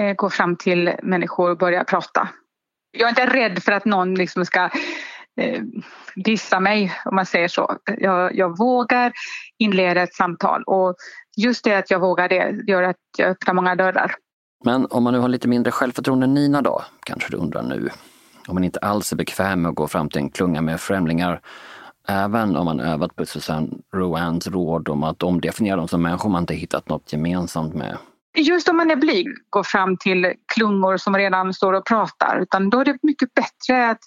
eh, 0.00 0.14
gå 0.14 0.30
fram 0.30 0.56
till 0.56 0.92
människor 1.02 1.50
och 1.50 1.58
börja 1.58 1.84
prata 1.84 2.28
jag 2.98 3.06
är 3.06 3.08
inte 3.08 3.26
rädd 3.26 3.62
för 3.62 3.72
att 3.72 3.84
någon 3.84 4.14
liksom 4.14 4.44
ska 4.44 4.70
eh, 5.40 5.62
dissa 6.16 6.60
mig 6.60 6.92
om 7.04 7.14
man 7.14 7.26
säger 7.26 7.48
så. 7.48 7.76
Jag, 7.98 8.36
jag, 8.36 8.58
vågar 8.58 9.12
inleda 9.58 10.02
ett 10.02 10.14
samtal 10.14 10.62
och 10.62 10.94
just 11.36 11.64
det 11.64 11.74
att 11.74 11.90
jag 11.90 12.00
vågar 12.00 12.28
det 12.28 12.54
gör 12.66 12.82
att 12.82 12.96
jag 13.18 13.28
öppnar 13.28 13.54
många 13.54 13.74
dörrar. 13.74 14.14
Men 14.64 14.86
om 14.90 15.02
man 15.02 15.12
nu 15.12 15.18
har 15.18 15.28
lite 15.28 15.48
mindre 15.48 15.72
självförtroende 15.72 16.24
än 16.24 16.34
Nina 16.34 16.62
då, 16.62 16.82
kanske 17.06 17.30
du 17.30 17.36
undrar 17.36 17.62
nu. 17.62 17.88
Om 18.48 18.54
man 18.54 18.64
inte 18.64 18.78
alls 18.78 19.12
är 19.12 19.16
bekväm 19.16 19.62
med 19.62 19.68
att 19.68 19.74
gå 19.74 19.88
fram 19.88 20.08
till 20.08 20.20
en 20.20 20.30
klunga 20.30 20.60
med 20.60 20.80
främlingar, 20.80 21.40
även 22.08 22.56
om 22.56 22.64
man 22.64 22.80
övat 22.80 23.16
på 23.16 23.26
Susanne 23.26 23.68
Roans 23.94 24.46
råd 24.46 24.88
om 24.88 25.02
att 25.02 25.22
omdefiniera 25.22 25.76
dem 25.76 25.88
som 25.88 26.02
människor 26.02 26.30
man 26.30 26.42
inte 26.42 26.54
hittat 26.54 26.88
något 26.88 27.12
gemensamt 27.12 27.74
med. 27.74 27.96
Just 28.36 28.68
om 28.68 28.76
man 28.76 28.90
är 28.90 28.96
blyg, 28.96 29.26
gå 29.50 29.64
fram 29.64 29.96
till 29.96 30.32
klungor 30.54 30.96
som 30.96 31.16
redan 31.16 31.54
står 31.54 31.72
och 31.72 31.86
pratar, 31.86 32.40
utan 32.42 32.70
då 32.70 32.80
är 32.80 32.84
det 32.84 32.98
mycket 33.02 33.34
bättre 33.34 33.90
att 33.90 34.00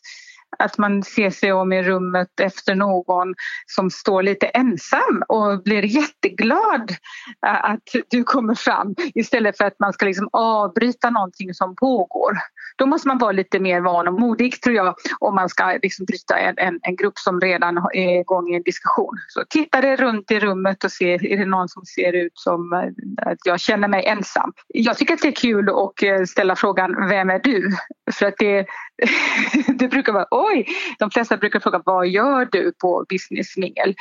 att 0.60 0.78
man 0.78 1.04
ser 1.04 1.30
sig 1.30 1.54
om 1.54 1.74
i 1.74 1.84
rummet 1.84 2.40
efter 2.40 2.76
någon 2.76 3.36
som 3.68 3.92
står 3.92 4.24
lite 4.24 4.46
ensam 4.46 5.24
och 5.28 5.64
blir 5.64 5.86
jätteglad 5.86 6.92
att 7.40 7.84
du 8.10 8.24
kommer 8.24 8.56
fram 8.56 8.96
istället 9.16 9.58
för 9.58 9.66
att 9.66 9.80
man 9.80 9.94
ska 9.94 10.06
liksom 10.06 10.30
avbryta 10.34 11.10
någonting 11.10 11.54
som 11.54 11.76
pågår. 11.76 12.38
Då 12.78 12.86
måste 12.86 13.08
man 13.08 13.18
vara 13.18 13.32
lite 13.32 13.60
mer 13.60 13.82
van 13.82 14.08
och 14.08 14.20
modig 14.20 14.62
tror 14.62 14.76
jag 14.76 14.96
om 15.20 15.36
man 15.36 15.50
ska 15.50 15.80
liksom 15.82 16.06
bryta 16.06 16.38
en, 16.38 16.58
en, 16.58 16.80
en 16.82 16.96
grupp 16.96 17.18
som 17.18 17.42
redan 17.42 17.78
är 17.78 18.20
igång 18.20 18.50
i 18.50 18.56
en 18.56 18.64
diskussion. 18.64 19.18
Så 19.28 19.44
titta 19.50 19.82
dig 19.82 19.96
runt 19.96 20.32
i 20.32 20.40
rummet 20.40 20.84
och 20.84 20.92
se, 20.92 21.14
är 21.14 21.38
det 21.38 21.46
någon 21.46 21.70
som 21.70 21.86
ser 21.86 22.14
ut 22.14 22.32
som 22.36 22.74
eh, 22.74 23.32
att 23.32 23.38
jag 23.46 23.60
känner 23.60 23.88
mig 23.88 24.06
ensam? 24.06 24.54
Jag 24.68 24.98
tycker 24.98 25.14
att 25.14 25.22
det 25.22 25.28
är 25.28 25.32
kul 25.32 25.70
att 25.70 26.04
eh, 26.04 26.24
ställa 26.26 26.56
frågan 26.56 27.10
Vem 27.10 27.30
är 27.30 27.40
du? 27.40 27.72
För 28.12 28.26
att 28.26 28.38
det, 28.38 28.66
det 29.68 29.88
brukar 29.88 30.14
vara 30.14 30.28
oj, 30.32 30.68
de 31.00 31.12
flesta 31.12 31.38
brukar 31.38 31.60
fråga 31.60 31.82
vad 31.86 32.08
gör 32.08 32.48
du 32.52 32.74
på 32.82 33.06
businessmingel? 33.10 33.96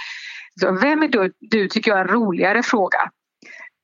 Så 0.60 0.72
vem 0.72 1.02
är 1.02 1.08
du? 1.08 1.32
Du 1.40 1.68
tycker 1.68 1.90
jag 1.90 2.00
är 2.00 2.04
en 2.04 2.10
roligare 2.10 2.62
fråga 2.62 3.10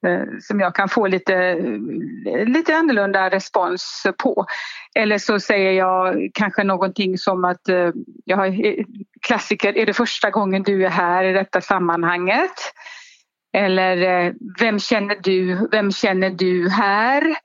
eh, 0.07 0.39
som 0.41 0.61
jag 0.61 0.75
kan 0.75 0.89
få 0.89 1.07
lite, 1.07 1.35
eh, 1.35 2.47
lite 2.47 2.77
annorlunda 2.77 3.31
respons 3.31 4.07
på. 4.19 4.47
Eller 4.95 5.19
så 5.19 5.41
säger 5.41 5.73
jag 5.73 6.31
kanske 6.35 6.65
någonting 6.65 7.19
som 7.19 7.45
att 7.45 7.69
eh, 7.69 7.91
jag 8.25 8.37
har 8.37 8.85
klassiker, 9.27 9.79
är 9.79 9.87
det 9.87 9.95
första 9.95 10.31
gången 10.31 10.63
du 10.63 10.87
är 10.87 10.91
här 10.91 11.25
i 11.25 11.33
detta 11.33 11.61
sammanhanget? 11.61 12.73
Eller 13.57 14.35
vem 14.61 14.79
känner 14.81 15.17
du, 15.23 15.69
vem 15.73 15.93
känner 15.93 16.31
du 16.31 16.69
här? 16.69 17.37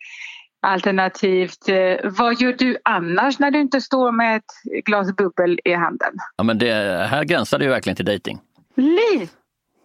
Alternativt, 0.62 1.70
eh, 1.70 1.96
vad 2.04 2.42
gör 2.42 2.54
du 2.54 2.78
annars 2.84 3.40
när 3.40 3.52
du 3.52 3.60
inte 3.60 3.82
står 3.82 4.12
med 4.12 4.38
ett 4.38 4.84
glas 4.86 5.16
bubbel 5.16 5.60
i 5.66 5.74
handen? 5.74 6.14
Ja, 6.38 6.44
men 6.44 6.58
det 6.58 6.74
här 7.10 7.24
gränsar 7.24 7.60
det 7.60 7.66
ju 7.66 7.72
verkligen 7.72 7.96
till 7.96 8.06
dating. 8.06 8.40
Lite. 8.76 9.34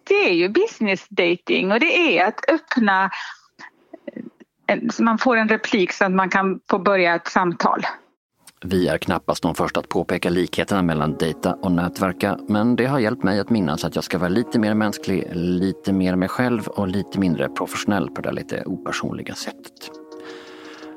Det 0.07 0.29
är 0.29 0.33
ju 0.33 0.49
business 0.49 1.07
dating 1.09 1.71
och 1.71 1.79
det 1.79 2.19
är 2.19 2.27
att 2.27 2.49
öppna 2.49 3.09
så 4.91 5.03
man 5.03 5.17
får 5.17 5.37
en 5.37 5.49
replik 5.49 5.91
så 5.91 6.05
att 6.05 6.11
man 6.11 6.29
kan 6.29 6.59
få 6.69 6.79
börja 6.79 7.15
ett 7.15 7.27
samtal. 7.27 7.81
Vi 8.61 8.87
är 8.87 8.97
knappast 8.97 9.43
de 9.43 9.55
första 9.55 9.79
att 9.79 9.89
påpeka 9.89 10.29
likheterna 10.29 10.81
mellan 10.81 11.17
dejta 11.17 11.53
och 11.53 11.71
nätverka, 11.71 12.39
men 12.47 12.75
det 12.75 12.85
har 12.85 12.99
hjälpt 12.99 13.23
mig 13.23 13.39
att 13.39 13.49
minnas 13.49 13.85
att 13.85 13.95
jag 13.95 14.03
ska 14.03 14.17
vara 14.17 14.29
lite 14.29 14.59
mer 14.59 14.73
mänsklig, 14.73 15.27
lite 15.33 15.93
mer 15.93 16.15
mig 16.15 16.29
själv 16.29 16.67
och 16.67 16.87
lite 16.87 17.19
mindre 17.19 17.49
professionell 17.49 18.09
på 18.09 18.21
det 18.21 18.31
lite 18.31 18.63
opersonliga 18.65 19.35
sättet. 19.35 19.91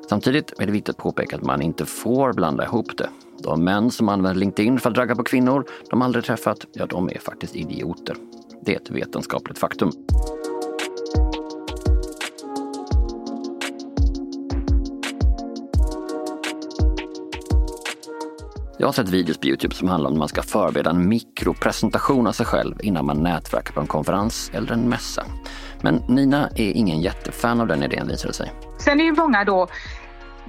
Samtidigt 0.09 0.61
är 0.61 0.67
det 0.67 0.73
viktigt 0.73 0.95
att 0.95 1.03
påpeka 1.03 1.37
att 1.37 1.43
man 1.43 1.63
inte 1.63 1.87
får 1.87 2.33
blanda 2.33 2.65
ihop 2.65 2.99
det. 2.99 3.09
De 3.43 3.65
män 3.65 3.91
som 3.91 4.09
använder 4.09 4.41
LinkedIn 4.41 4.79
för 4.79 4.91
att 4.91 4.99
ragga 4.99 5.17
på 5.17 5.25
kvinnor 5.25 5.65
de 5.91 6.03
aldrig 6.03 6.25
träffat, 6.25 6.67
ja 6.73 6.87
de 6.87 7.09
är 7.09 7.19
faktiskt 7.19 7.57
idioter. 7.57 8.17
Det 8.63 8.75
är 8.75 8.77
ett 8.77 8.91
vetenskapligt 8.91 9.59
faktum. 9.59 9.93
Jag 18.81 18.87
har 18.87 18.93
sett 18.93 19.09
videos 19.09 19.39
på 19.39 19.47
Youtube 19.47 19.75
som 19.75 19.89
handlar 19.89 20.11
om 20.11 20.15
att 20.15 20.19
man 20.19 20.29
ska 20.29 20.43
förbereda 20.43 20.91
en 20.91 21.09
mikropresentation 21.09 22.27
av 22.27 22.33
sig 22.33 22.47
själv 22.47 22.77
innan 22.83 23.07
man 23.07 23.23
nätverkar 23.23 23.73
på 23.73 23.81
en 23.81 23.87
konferens 23.87 24.51
eller 24.55 24.73
en 24.73 24.89
mässa. 24.89 25.25
Men 25.83 26.03
Nina 26.09 26.49
är 26.49 26.71
ingen 26.73 27.01
jättefan 27.01 27.61
av 27.61 27.67
den 27.67 27.83
idén 27.83 28.09
visar 28.09 28.29
det 28.29 28.35
sig. 28.35 28.53
Sen 28.79 29.01
är 29.01 29.05
ju 29.05 29.13
många 29.13 29.45
då 29.45 29.69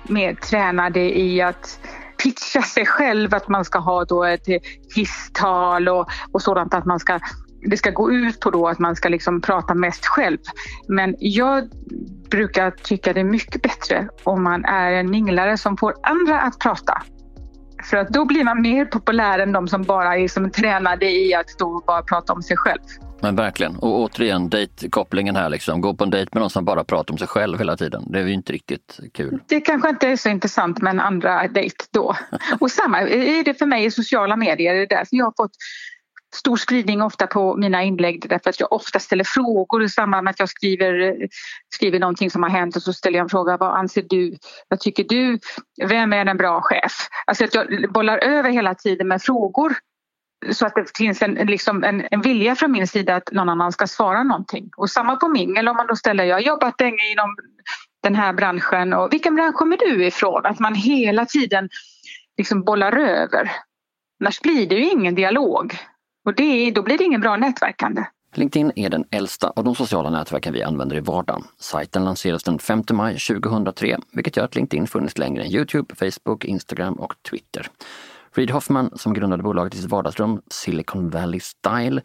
mer 0.04 0.36
tränade 0.36 1.20
i 1.20 1.42
att 1.42 1.80
pitcha 2.24 2.62
sig 2.62 2.86
själv, 2.86 3.34
att 3.34 3.48
man 3.48 3.66
ska 3.66 3.80
ha 3.80 4.06
då 4.06 4.24
ett 4.24 4.48
hisstal 4.96 5.90
och, 5.90 6.08
och 6.32 6.42
sådant 6.42 6.74
att 6.74 6.86
man 6.86 7.00
ska 7.00 7.20
det 7.62 7.78
ska 7.78 7.90
gå 7.90 8.12
ut 8.12 8.40
på 8.40 8.52
då 8.52 8.68
att 8.68 8.80
man 8.80 8.96
ska 8.96 9.10
liksom 9.10 9.42
prata 9.42 9.74
mest 9.74 10.06
själv. 10.06 10.38
Men 10.88 11.16
jag 11.20 11.70
brukar 12.30 12.72
tycka 12.72 13.14
det 13.14 13.20
är 13.20 13.24
mycket 13.24 13.62
bättre 13.62 14.10
om 14.24 14.44
man 14.44 14.66
är 14.66 14.92
en 14.92 15.10
minglare 15.10 15.58
som 15.58 15.78
får 15.78 15.94
andra 16.04 16.42
att 16.42 16.60
prata. 16.60 17.02
För 17.84 17.98
att 17.98 18.10
då 18.10 18.26
blir 18.26 18.44
man 18.44 18.62
mer 18.62 18.86
populär 18.86 19.40
än 19.40 19.52
de 19.52 19.68
som 19.68 19.84
bara 19.84 20.18
är 20.18 20.28
som 20.28 20.52
tränade 20.52 21.12
i 21.12 21.34
att 21.34 21.50
stå 21.50 21.72
och 21.72 21.84
bara 21.88 22.02
prata 22.02 22.34
om 22.34 22.44
sig 22.44 22.58
själv. 22.58 22.82
Men 23.22 23.36
verkligen. 23.36 23.76
Och 23.76 24.00
återigen 24.00 24.50
dejtkopplingen 24.50 25.36
här. 25.36 25.50
Liksom. 25.50 25.82
Gå 25.82 25.94
på 25.94 26.04
en 26.04 26.10
dejt 26.10 26.30
med 26.34 26.42
någon 26.42 26.50
som 26.50 26.66
bara 26.66 26.84
pratar 26.84 27.14
om 27.14 27.18
sig 27.18 27.28
själv 27.28 27.58
hela 27.58 27.78
tiden. 27.78 28.04
Det 28.08 28.20
är 28.20 28.24
ju 28.24 28.34
inte 28.34 28.54
riktigt 28.54 29.00
kul. 29.14 29.40
Det 29.48 29.62
kanske 29.62 29.90
inte 29.90 30.08
är 30.08 30.16
så 30.16 30.30
intressant 30.30 30.82
med 30.82 30.92
en 30.92 31.00
andra 31.00 31.48
dejt 31.48 31.86
då. 31.92 32.16
Och 32.60 32.72
samma 32.72 33.00
är 33.00 33.44
det 33.44 33.54
för 33.54 33.66
mig 33.66 33.86
i 33.86 33.92
sociala 33.92 34.36
medier. 34.36 34.74
Det 34.74 34.82
är 34.82 34.88
därför 34.88 35.18
jag 35.18 35.26
har 35.26 35.34
fått 35.38 35.52
stor 36.36 36.58
spridning 36.58 37.02
ofta 37.02 37.28
på 37.28 37.56
mina 37.56 37.84
inlägg 37.84 38.30
därför 38.30 38.50
att 38.50 38.60
jag 38.60 38.74
ofta 38.74 39.00
ställer 39.00 39.24
frågor 39.24 39.84
i 39.84 39.90
samband 39.90 40.24
med 40.24 40.32
att 40.32 40.40
jag 40.40 40.50
skriver, 40.50 41.16
skriver 41.76 42.00
någonting 42.00 42.32
som 42.32 42.44
har 42.44 42.50
hänt 42.50 42.76
och 42.76 42.82
så 42.82 42.94
ställer 42.94 43.18
jag 43.18 43.24
en 43.24 43.30
fråga. 43.30 43.58
Vad 43.58 43.78
anser 43.78 44.06
du? 44.10 44.38
Vad 44.68 44.80
tycker 44.80 45.04
du? 45.04 45.40
Vem 45.88 46.14
är 46.14 46.26
en 46.26 46.38
bra 46.38 46.62
chef? 46.62 46.94
Alltså 47.28 47.44
att 47.44 47.54
jag 47.54 47.92
bollar 47.94 48.18
över 48.18 48.50
hela 48.50 48.76
tiden 48.76 49.08
med 49.08 49.22
frågor 49.22 49.76
så 50.52 50.66
att 50.66 50.76
det 50.76 50.98
finns 50.98 51.22
en, 51.22 51.34
liksom 51.34 51.84
en, 51.84 52.08
en, 52.12 52.22
vilja 52.22 52.56
från 52.56 52.72
min 52.72 52.88
sida 52.88 53.16
att 53.16 53.32
någon 53.32 53.50
annan 53.50 53.72
ska 53.72 53.88
svara 53.88 54.24
någonting. 54.24 54.70
Och 54.78 54.90
samma 54.90 55.16
på 55.16 55.28
mingel 55.28 55.68
om 55.68 55.76
man 55.76 55.88
då 55.88 55.96
ställer, 55.96 56.24
jag 56.24 56.36
har 56.36 56.42
jobbat 56.42 56.82
länge 56.82 57.12
inom 57.12 57.36
den 58.04 58.16
här 58.16 58.34
branschen 58.34 58.94
och 58.94 59.14
vilken 59.14 59.36
bransch 59.36 59.56
kommer 59.56 59.78
du 59.78 60.06
ifrån? 60.06 60.46
Att 60.46 60.60
man 60.60 60.76
hela 60.76 61.26
tiden 61.26 61.70
liksom 62.38 62.64
bollar 62.64 62.98
över. 62.98 63.52
Annars 64.24 64.42
blir 64.42 64.68
det 64.68 64.76
ju 64.76 64.90
ingen 64.90 65.16
dialog. 65.16 65.78
Och 66.26 66.36
det, 66.36 66.72
då 66.72 66.84
blir 66.84 66.98
det 66.98 67.04
ingen 67.04 67.22
bra 67.22 67.36
nätverkande. 67.38 68.06
LinkedIn 68.36 68.72
är 68.76 68.90
den 68.90 69.06
äldsta 69.12 69.54
av 69.56 69.64
de 69.64 69.76
sociala 69.76 70.10
nätverken 70.10 70.54
vi 70.54 70.64
använder 70.64 70.96
i 70.96 71.00
vardagen. 71.00 71.44
Sajten 71.60 72.06
lanserades 72.06 72.44
den 72.44 72.60
5 72.60 72.84
maj 72.92 73.18
2003, 73.18 73.98
vilket 74.12 74.38
gör 74.38 74.44
att 74.44 74.56
LinkedIn 74.56 74.88
funnits 74.88 75.18
längre 75.18 75.44
än 75.44 75.52
Youtube, 75.52 75.96
Facebook, 75.96 76.46
Instagram 76.46 76.94
och 76.94 77.14
Twitter. 77.30 77.68
Reid 78.34 78.52
Hoffman, 78.52 78.92
som 78.96 79.14
grundade 79.14 79.44
bolaget 79.44 79.76
i 79.76 79.78
sitt 79.78 79.90
vardagsrum, 79.90 80.42
Silicon 80.52 81.10
Valley 81.10 81.40
Style, 81.40 82.02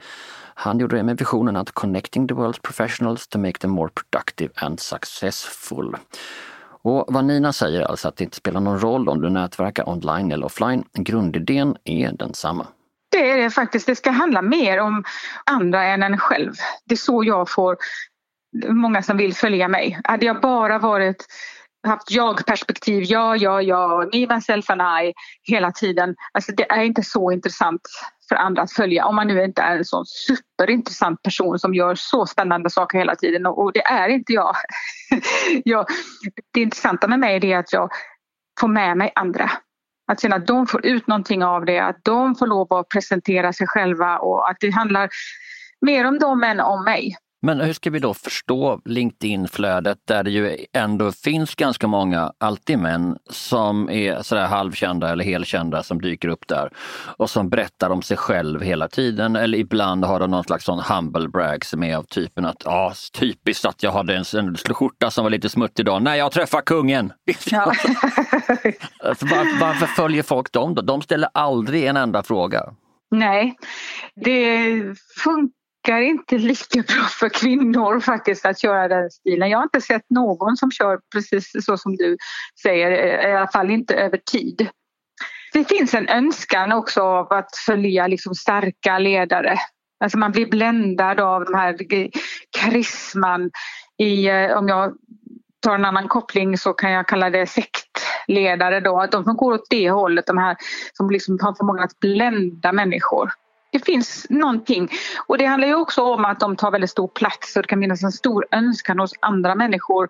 han 0.55 0.79
gjorde 0.79 0.97
det 0.97 1.03
med 1.03 1.19
visionen 1.19 1.57
att 1.57 1.73
connecting 1.73 2.29
the 2.29 2.35
world's 2.35 2.61
professionals 2.63 3.29
to 3.29 3.39
make 3.39 3.59
them 3.59 3.71
more 3.71 3.91
productive 3.91 4.53
and 4.57 4.81
successful. 4.81 5.97
Och 6.83 7.05
vad 7.09 7.25
Nina 7.25 7.53
säger 7.53 7.83
alltså 7.83 8.09
att 8.09 8.17
det 8.17 8.25
inte 8.25 8.37
spelar 8.37 8.61
någon 8.61 8.81
roll 8.81 9.09
om 9.09 9.21
du 9.21 9.31
nätverkar 9.31 9.89
online 9.89 10.33
eller 10.33 10.47
offline. 10.47 10.85
Grundidén 10.93 11.77
är 11.85 12.13
densamma. 12.13 12.67
Det 13.15 13.31
är 13.31 13.37
det 13.37 13.51
faktiskt. 13.51 13.87
Det 13.87 13.97
ska 13.97 14.11
handla 14.11 14.43
mer 14.43 14.81
om 14.81 15.05
andra 15.47 15.85
än 15.85 16.03
en 16.03 16.19
själv. 16.19 16.53
Det 16.85 16.95
är 16.95 16.97
så 16.97 17.25
jag 17.25 17.51
får 17.51 17.77
många 18.69 19.03
som 19.03 19.17
vill 19.17 19.35
följa 19.35 19.69
mig. 19.69 20.01
Hade 20.05 20.27
jag 20.27 20.41
bara 20.41 20.79
varit 20.79 21.27
haft 21.87 22.11
jag-perspektiv, 22.11 23.05
ja, 23.07 23.37
ja, 23.37 23.63
ja, 23.63 24.09
me, 24.13 24.27
myself 24.35 24.71
and 24.71 24.83
I 24.83 25.13
hela 25.43 25.73
tiden. 25.73 26.15
Alltså 26.33 26.53
det 26.53 26.73
är 26.73 26.83
inte 26.83 27.03
så 27.03 27.33
intressant 27.33 27.81
för 28.29 28.37
andra 28.37 28.63
att 28.63 28.73
följa 28.73 29.07
om 29.07 29.17
man 29.17 29.27
nu 29.27 29.45
inte 29.45 29.63
är 29.63 29.77
en 29.77 29.85
sån 29.85 30.05
superintressant 30.07 31.23
person 31.23 31.59
som 31.59 31.75
gör 31.75 31.95
så 31.95 32.27
spännande 32.27 32.71
saker 32.71 32.99
hela 32.99 33.17
tiden 33.17 33.47
och, 33.47 33.73
det 33.73 33.83
är 33.83 34.09
inte 34.09 34.33
jag. 34.33 34.57
jag. 35.65 35.87
Det 36.53 36.61
intressanta 36.61 37.09
med 37.09 37.19
mig 37.19 37.53
är 37.53 37.59
att 37.59 37.73
jag 37.73 37.91
får 38.61 38.69
med 38.69 38.97
mig 38.97 39.13
andra. 39.15 39.51
Att 40.07 40.21
känna 40.21 40.37
att 40.37 40.47
de 40.47 40.67
får 40.67 40.87
ut 40.87 41.07
någonting 41.07 41.45
av 41.45 41.65
det, 41.65 41.79
att 41.79 41.99
de 42.03 42.35
får 42.35 42.47
lov 42.47 42.73
att 42.73 42.89
presentera 42.89 43.53
sig 43.53 43.67
själva 43.67 44.19
och 44.19 44.51
att 44.51 44.57
det 44.61 44.71
handlar 44.71 45.09
mer 45.81 46.07
om 46.07 46.19
dem 46.19 46.45
än 46.45 46.61
om 46.61 46.85
mig. 46.85 47.17
Men 47.45 47.61
hur 47.61 47.73
ska 47.73 47.91
vi 47.91 47.99
då 47.99 48.15
förstå 48.15 48.81
LinkedIn-flödet 48.85 49.99
där 50.05 50.23
det 50.23 50.31
ju 50.31 50.57
ändå 50.73 51.13
finns 51.13 51.55
ganska 51.55 51.87
många, 51.87 52.33
alltid 52.39 52.79
män, 52.79 53.17
som 53.31 53.91
är 53.91 54.23
sådär 54.23 54.47
halvkända 54.47 55.13
eller 55.13 55.25
helkända 55.25 55.83
som 55.83 56.01
dyker 56.01 56.29
upp 56.29 56.49
där 56.49 56.71
och 57.17 57.31
som 57.31 57.51
berättar 57.51 57.91
om 57.91 58.03
sig 58.03 58.17
själv 58.17 58.63
hela 58.63 58.89
tiden 58.89 59.37
eller 59.37 59.59
ibland 59.59 60.05
har 60.05 60.21
de 60.21 60.31
någon 60.31 60.45
slags 60.45 60.65
sån 60.65 60.79
humble 60.79 61.29
brag 61.29 61.65
som 61.65 61.83
är 61.83 61.97
av 61.97 62.03
typen 62.03 62.45
att 62.45 62.63
ja, 62.65 62.93
typiskt 63.13 63.65
att 63.65 63.83
jag 63.83 63.93
hade 63.93 64.17
en, 64.17 64.25
en 64.39 64.57
skjorta 64.57 65.11
som 65.11 65.25
var 65.25 65.31
lite 65.31 65.49
smutsig 65.49 65.83
idag. 65.83 66.03
Nej, 66.03 66.19
jag 66.19 66.33
träffar 66.33 66.61
kungen! 66.61 67.13
Ja. 67.51 67.73
Alltså, 69.05 69.27
var, 69.27 69.61
varför 69.61 69.87
följer 69.87 70.23
folk 70.23 70.53
dem 70.53 70.75
då? 70.75 70.83
De 70.83 71.03
ställer 71.03 71.29
aldrig 71.35 71.85
en 71.85 71.97
enda 71.97 72.23
fråga. 72.23 72.75
Nej, 73.11 73.55
det 74.25 74.83
funkar 75.25 75.64
funkar 75.85 76.01
inte 76.01 76.39
lika 76.39 76.83
bra 76.83 77.05
för 77.05 77.29
kvinnor 77.29 78.01
faktiskt 78.01 78.47
att 78.47 78.61
köra 78.61 78.89
den 78.89 79.11
stilen. 79.11 79.51
Jag 79.51 79.59
har 79.59 79.63
inte 79.63 79.81
sett 79.81 80.11
någon 80.11 80.57
som 80.57 80.71
kör 80.71 80.99
precis 81.13 81.53
så 81.61 81.77
som 81.77 81.97
du 81.97 82.17
säger, 82.63 82.91
eh, 82.91 83.31
i 83.31 83.37
alla 83.37 83.49
fall 83.49 83.71
inte 83.71 83.95
över 83.95 84.19
tid. 84.19 84.69
det 85.53 85.65
finns 85.65 85.95
en 85.95 86.09
önskan 86.09 86.73
också 86.73 87.03
av 87.03 87.33
att 87.33 87.57
följa 87.67 88.07
liksom 88.07 88.35
starka 88.35 88.99
ledare. 88.99 89.59
Alltså 90.05 90.19
man 90.19 90.33
blir 90.33 90.47
bländad 90.47 91.21
av 91.21 91.45
den 91.45 91.55
här 91.55 91.77
karisman 92.59 93.51
i, 93.99 94.29
eh, 94.29 94.59
om 94.59 94.69
jag 94.69 94.93
tar 95.63 95.75
en 95.75 95.85
annan 95.85 96.09
koppling 96.09 96.59
så 96.59 96.73
kan 96.73 96.93
jag 96.93 97.09
kalla 97.09 97.31
det 97.31 97.47
sektledare 97.47 98.81
då. 98.81 99.07
De 99.11 99.25
som 99.25 99.37
går 99.37 99.53
åt 99.53 99.67
det 99.71 99.91
hållet, 99.91 100.27
de 100.27 100.39
här 100.39 100.57
som 100.93 101.11
liksom 101.11 101.39
har 101.41 101.55
förmågan 101.55 101.85
att 101.85 102.01
blända 102.01 102.73
människor. 102.73 103.31
Det 103.75 103.85
finns 103.85 104.27
någonting 104.31 104.89
och 105.27 105.39
det 105.39 105.45
handlar 105.45 105.69
ju 105.69 105.75
också 105.75 106.03
om 106.03 106.25
att 106.25 106.41
de 106.41 106.57
tar 106.57 106.71
väldigt 106.71 106.91
stor 106.91 107.09
plats 107.09 107.57
och 107.57 107.63
det 107.63 107.69
kan 107.69 107.81
finnas 107.81 108.03
en 108.03 108.13
stor 108.13 108.47
önskan 108.51 108.99
hos 108.99 109.13
andra 109.21 109.55
människor 109.55 110.09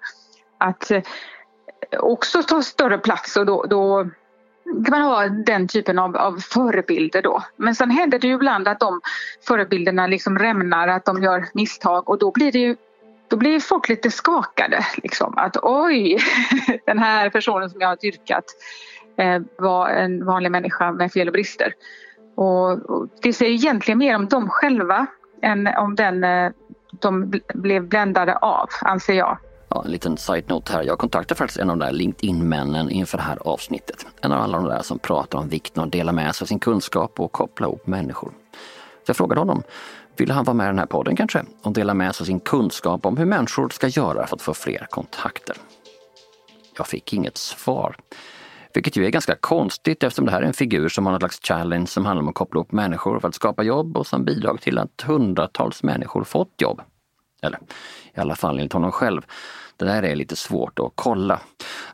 att 0.59 0.91
eh, 0.91 1.03
också 1.99 2.43
ta 2.43 2.63
större 2.63 2.99
plats 2.99 3.37
och 3.37 3.47
då, 3.47 3.63
då 3.63 4.09
kan 4.65 4.91
man 4.91 5.03
ha 5.03 5.29
den 5.29 5.69
typen 5.69 5.99
av, 5.99 6.17
av 6.17 6.39
förebilder 6.39 7.23
då. 7.23 7.43
Men 7.57 7.75
sen 7.75 7.91
händer 7.91 8.19
det 8.19 8.29
ju 8.29 8.35
ibland 8.35 8.69
att 8.69 8.81
de 8.81 9.01
förebilderna 9.47 10.07
liksom 10.07 10.39
rämnar, 10.39 10.89
att 10.89 11.05
de 11.05 11.23
gör 11.23 11.49
misstag 11.55 12.09
och 12.09 12.19
då 12.19 12.31
blir 12.31 12.53
det 12.53 12.59
ju 12.59 12.77
då 13.29 13.37
blir 13.37 13.61
folk 13.61 13.89
lite 13.89 14.11
skakade. 14.11 14.87
Liksom. 14.97 15.39
Att 15.39 15.57
oj, 15.63 16.19
den 16.87 16.99
här 16.99 17.31
personen 17.31 17.71
som 17.71 17.81
jag 17.81 17.89
har 17.89 17.97
dyrkat 17.97 18.45
eh, 19.19 19.43
var 19.59 19.89
en 19.89 20.25
vanlig 20.25 20.51
människa 20.51 20.93
med 20.93 21.13
fel 21.13 21.29
och 21.29 21.33
brister. 21.33 21.75
Och, 22.35 22.91
och 22.91 23.09
det 23.23 23.33
säger 23.33 23.53
egentligen 23.53 23.99
mer 23.99 24.17
om 24.17 24.29
dem 24.29 24.49
själva 24.49 25.07
än 25.43 25.67
om 25.67 25.95
den 25.95 26.25
eh, 26.25 26.53
de 27.01 27.41
blev 27.55 27.89
bländade 27.89 28.37
av, 28.37 28.69
anser 28.81 29.15
jag. 29.15 29.39
Ja, 29.69 29.83
en 29.85 29.91
liten 29.91 30.17
side-note 30.17 30.73
här. 30.73 30.83
Jag 30.83 30.99
kontaktade 30.99 31.39
faktiskt 31.39 31.61
en 31.61 31.71
av 31.71 31.79
de 31.79 31.85
där 31.85 31.93
LinkedIn-männen 31.93 32.91
inför 32.91 33.19
det 33.19 33.25
här 33.25 33.39
avsnittet. 33.41 34.07
En 34.21 34.33
av 34.33 34.43
alla 34.43 34.59
de 34.59 34.67
där 34.67 34.83
som 34.83 34.99
pratar 34.99 35.39
om 35.39 35.49
vikten 35.49 35.81
av 35.81 35.87
att 35.87 35.93
dela 35.93 36.13
med 36.13 36.35
sig 36.35 36.45
av 36.45 36.47
sin 36.47 36.59
kunskap 36.59 37.21
och 37.21 37.33
koppla 37.33 37.67
ihop 37.67 37.87
människor. 37.87 38.33
Så 39.07 39.11
jag 39.11 39.17
frågade 39.17 39.41
honom, 39.41 39.63
vill 40.17 40.31
han 40.31 40.45
vara 40.45 40.55
med 40.55 40.65
i 40.65 40.67
den 40.67 40.79
här 40.79 40.87
podden 40.87 41.17
kanske? 41.17 41.45
Och 41.63 41.73
dela 41.73 41.95
med 41.95 42.15
sig 42.15 42.25
av 42.25 42.27
sin 42.27 42.41
kunskap 42.41 43.07
om 43.07 43.17
hur 43.17 43.27
människor 43.27 43.69
ska 43.69 43.89
göra 43.89 44.27
för 44.27 44.37
att 44.37 44.43
få 44.43 44.55
fler 44.55 44.87
kontakter? 44.91 45.57
Jag 46.77 46.87
fick 46.87 47.13
inget 47.13 47.37
svar. 47.37 47.97
Vilket 48.75 48.97
ju 48.97 49.07
är 49.07 49.11
ganska 49.11 49.35
konstigt 49.35 50.03
eftersom 50.03 50.25
det 50.27 50.33
här 50.33 50.43
är 50.43 50.47
en 50.47 50.53
figur 50.53 50.89
som 50.89 51.07
har 51.07 51.13
något 51.13 51.21
slags 51.21 51.41
challenge 51.41 51.87
som 51.87 52.05
handlar 52.05 52.23
om 52.23 52.29
att 52.29 52.35
koppla 52.35 52.59
ihop 52.59 52.73
människor 52.73 53.21
för 53.21 53.29
att 53.29 53.35
skapa 53.35 53.63
jobb 53.63 53.97
och 53.97 54.07
som 54.07 54.25
bidragit 54.25 54.63
till 54.63 54.79
att 54.79 55.05
hundratals 55.07 55.83
människor 55.83 56.25
fått 56.25 56.61
jobb. 56.61 56.83
Eller 57.43 57.59
i 58.15 58.21
alla 58.21 58.37
fall 58.37 58.59
enligt 58.59 58.73
honom 58.73 58.93
själv. 58.93 59.23
Det 59.77 59.85
där 59.85 60.03
är 60.03 60.17
lite 60.17 60.37
svårt 60.37 60.79
att 60.79 60.93
kolla. 60.95 61.41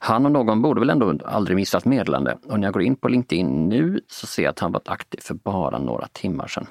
Han 0.01 0.27
och 0.27 0.33
någon 0.33 0.63
borde 0.63 0.81
väl 0.81 0.91
ändå 0.91 1.19
aldrig 1.25 1.57
missa 1.57 1.79
ett 1.79 1.85
meddelande 1.85 2.39
och 2.45 2.61
när 2.61 2.67
jag 2.67 2.73
går 2.73 2.83
in 2.83 2.97
på 2.97 3.09
LinkedIn 3.09 3.69
nu 3.69 4.01
så 4.09 4.27
ser 4.27 4.43
jag 4.43 4.51
att 4.51 4.59
han 4.59 4.73
varit 4.73 4.89
aktiv 4.89 5.21
för 5.23 5.35
bara 5.35 5.79
några 5.79 6.07
timmar 6.07 6.47
sedan. 6.47 6.67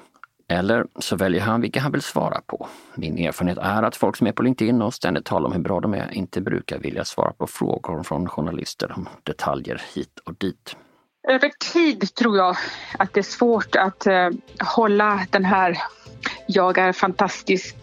Eller 0.50 0.86
så 0.98 1.16
väljer 1.16 1.40
han 1.40 1.60
vilka 1.60 1.80
han 1.80 1.92
vill 1.92 2.02
svara 2.02 2.40
på. 2.46 2.68
Min 2.94 3.18
erfarenhet 3.18 3.58
är 3.58 3.82
att 3.82 3.96
folk 3.96 4.16
som 4.16 4.26
är 4.26 4.32
på 4.32 4.42
LinkedIn 4.42 4.82
och 4.82 4.94
ständigt 4.94 5.24
talar 5.24 5.46
om 5.46 5.52
hur 5.52 5.60
bra 5.60 5.80
de 5.80 5.94
är 5.94 6.10
inte 6.12 6.40
brukar 6.40 6.78
vilja 6.78 7.04
svara 7.04 7.32
på 7.32 7.46
frågor 7.46 8.02
från 8.02 8.28
journalister 8.28 8.92
om 8.96 9.08
detaljer 9.22 9.82
hit 9.94 10.18
och 10.24 10.34
dit. 10.38 10.76
Över 11.28 11.50
tid 11.72 12.14
tror 12.14 12.36
jag 12.36 12.56
att 12.98 13.14
det 13.14 13.20
är 13.20 13.22
svårt 13.22 13.76
att 13.76 14.06
eh, 14.06 14.30
hålla 14.76 15.26
den 15.30 15.44
här 15.44 15.78
jag 16.46 16.78
är 16.78 16.92
fantastisk 16.92 17.76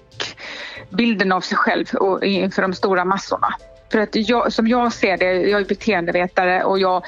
bilden 0.90 1.32
av 1.32 1.42
sig 1.42 1.58
själv 1.58 1.86
och 1.96 2.24
inför 2.24 2.62
de 2.62 2.74
stora 2.74 3.06
massorna. 3.06 3.48
För 3.92 4.00
att 4.00 4.16
jag, 4.16 4.54
som 4.54 4.68
jag 4.68 4.94
ser 4.94 5.18
det, 5.18 5.34
jag 5.34 5.62
är 5.62 5.66
beteendevetare 5.66 6.64
och 6.64 6.80
jag, 6.80 7.04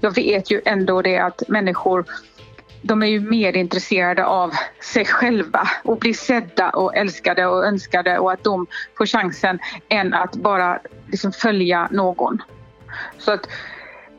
jag 0.00 0.14
vet 0.14 0.50
ju 0.50 0.60
ändå 0.64 1.02
det 1.02 1.18
att 1.18 1.48
människor 1.48 2.04
de 2.84 3.02
är 3.02 3.06
ju 3.06 3.20
mer 3.20 3.56
intresserade 3.56 4.24
av 4.26 4.52
sig 4.80 5.04
själva 5.04 5.68
och 5.84 5.98
bli 5.98 6.14
sedda 6.14 6.70
och 6.70 6.96
älskade 6.96 7.46
och 7.46 7.66
önskade 7.66 8.18
och 8.18 8.32
att 8.32 8.44
de 8.44 8.66
får 8.98 9.06
chansen 9.06 9.58
än 9.88 10.14
att 10.14 10.36
bara 10.36 10.80
liksom 11.10 11.32
följa 11.32 11.88
någon. 11.90 12.42
Så 13.18 13.32
att, 13.32 13.48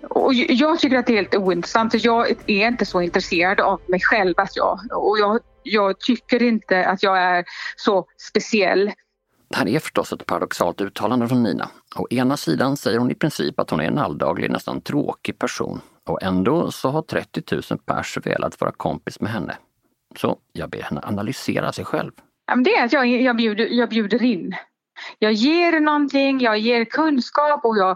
och 0.10 0.34
jag 0.34 0.80
tycker 0.80 0.98
att 0.98 1.08
det 1.08 1.14
är 1.14 1.16
helt 1.16 1.36
ointressant 1.36 1.92
för 1.92 2.06
jag 2.06 2.30
är 2.30 2.68
inte 2.68 2.86
så 2.86 3.02
intresserad 3.02 3.60
av 3.60 3.82
mig 3.88 4.00
själv. 4.02 4.34
Att 4.38 4.56
jag, 4.56 4.80
och 4.92 5.20
jag, 5.20 5.40
jag 5.64 6.00
tycker 6.00 6.44
inte 6.44 6.86
att 6.86 7.04
jag 7.04 7.18
är 7.18 7.46
så 7.76 8.06
speciell. 8.18 8.92
Det 9.56 9.60
här 9.60 9.68
är 9.68 9.80
förstås 9.80 10.14
ett 10.14 10.26
paradoxalt 10.26 10.82
uttalande 10.82 11.28
från 11.28 11.44
Nina. 11.44 11.70
Å 11.96 12.08
ena 12.10 12.38
sidan 12.38 12.78
säger 12.78 13.00
hon 13.00 13.12
i 13.12 13.16
princip 13.16 13.60
att 13.60 13.70
hon 13.70 13.80
är 13.80 13.88
en 13.88 13.98
alldaglig, 13.98 14.52
nästan 14.52 14.82
tråkig 14.82 15.40
person. 15.40 15.82
Och 16.06 16.24
ändå 16.24 16.72
så 16.72 16.90
har 16.90 17.02
30 17.02 17.42
000 17.52 17.80
pers 17.86 18.18
velat 18.24 18.62
vara 18.62 18.72
kompis 18.72 19.20
med 19.20 19.32
henne. 19.32 19.58
Så 20.18 20.38
jag 20.54 20.70
ber 20.70 20.82
henne 20.82 21.02
analysera 21.04 21.72
sig 21.72 21.86
själv. 21.86 22.12
Det 22.64 22.76
är 22.76 22.86
att 22.86 22.94
jag, 22.94 23.08
jag, 23.08 23.38
bjuder, 23.38 23.68
jag 23.72 23.90
bjuder 23.90 24.24
in. 24.24 24.56
Jag 25.20 25.34
ger 25.34 25.80
någonting, 25.80 26.40
jag 26.40 26.58
ger 26.58 26.86
kunskap 26.86 27.66
och 27.66 27.78
jag, 27.78 27.90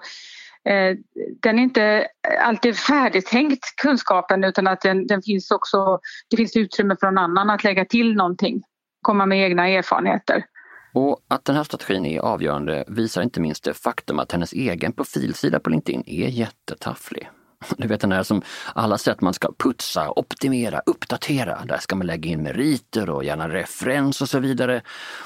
eh, 0.70 0.98
den 1.42 1.60
är 1.60 1.64
inte 1.64 2.08
alltid 2.42 2.78
färdigtänkt 2.78 3.76
kunskapen 3.76 4.44
utan 4.44 4.68
att 4.68 4.82
den, 4.82 5.08
den, 5.08 5.22
finns 5.22 5.52
också, 5.52 6.00
det 6.30 6.38
finns 6.38 6.56
utrymme 6.56 6.96
för 7.00 7.08
någon 7.08 7.18
annan 7.18 7.50
att 7.50 7.64
lägga 7.64 7.86
till 7.86 8.14
någonting, 8.14 8.64
komma 9.02 9.26
med 9.26 9.44
egna 9.46 9.68
erfarenheter. 9.68 10.46
Och 10.94 11.20
att 11.28 11.46
den 11.46 11.56
här 11.56 11.64
strategin 11.64 12.06
är 12.06 12.20
avgörande 12.20 12.84
visar 12.88 13.22
inte 13.22 13.42
minst 13.42 13.64
det 13.64 13.74
faktum 13.74 14.20
att 14.20 14.32
hennes 14.32 14.54
egen 14.54 14.94
profilsida 14.94 15.60
på 15.60 15.70
LinkedIn 15.70 16.04
är 16.06 16.28
jättetafflig. 16.28 17.30
Du 17.78 17.88
vet 17.88 18.02
den 18.02 18.12
här 18.12 18.24
som 18.24 18.42
alla 18.74 18.98
säger 18.98 19.16
att 19.16 19.22
man 19.22 19.34
ska 19.34 19.52
putsa, 19.60 20.12
optimera, 20.16 20.82
uppdatera. 20.86 21.66
Där 21.66 21.78
ska 21.78 21.96
man 21.96 22.08
lägga 22.08 22.30
in 22.30 22.44
meriter 22.44 23.10
och 23.10 23.24
gärna 23.24 23.50
referens 23.50 24.22
och 24.22 24.30
så 24.30 24.40
vidare. 24.40 24.82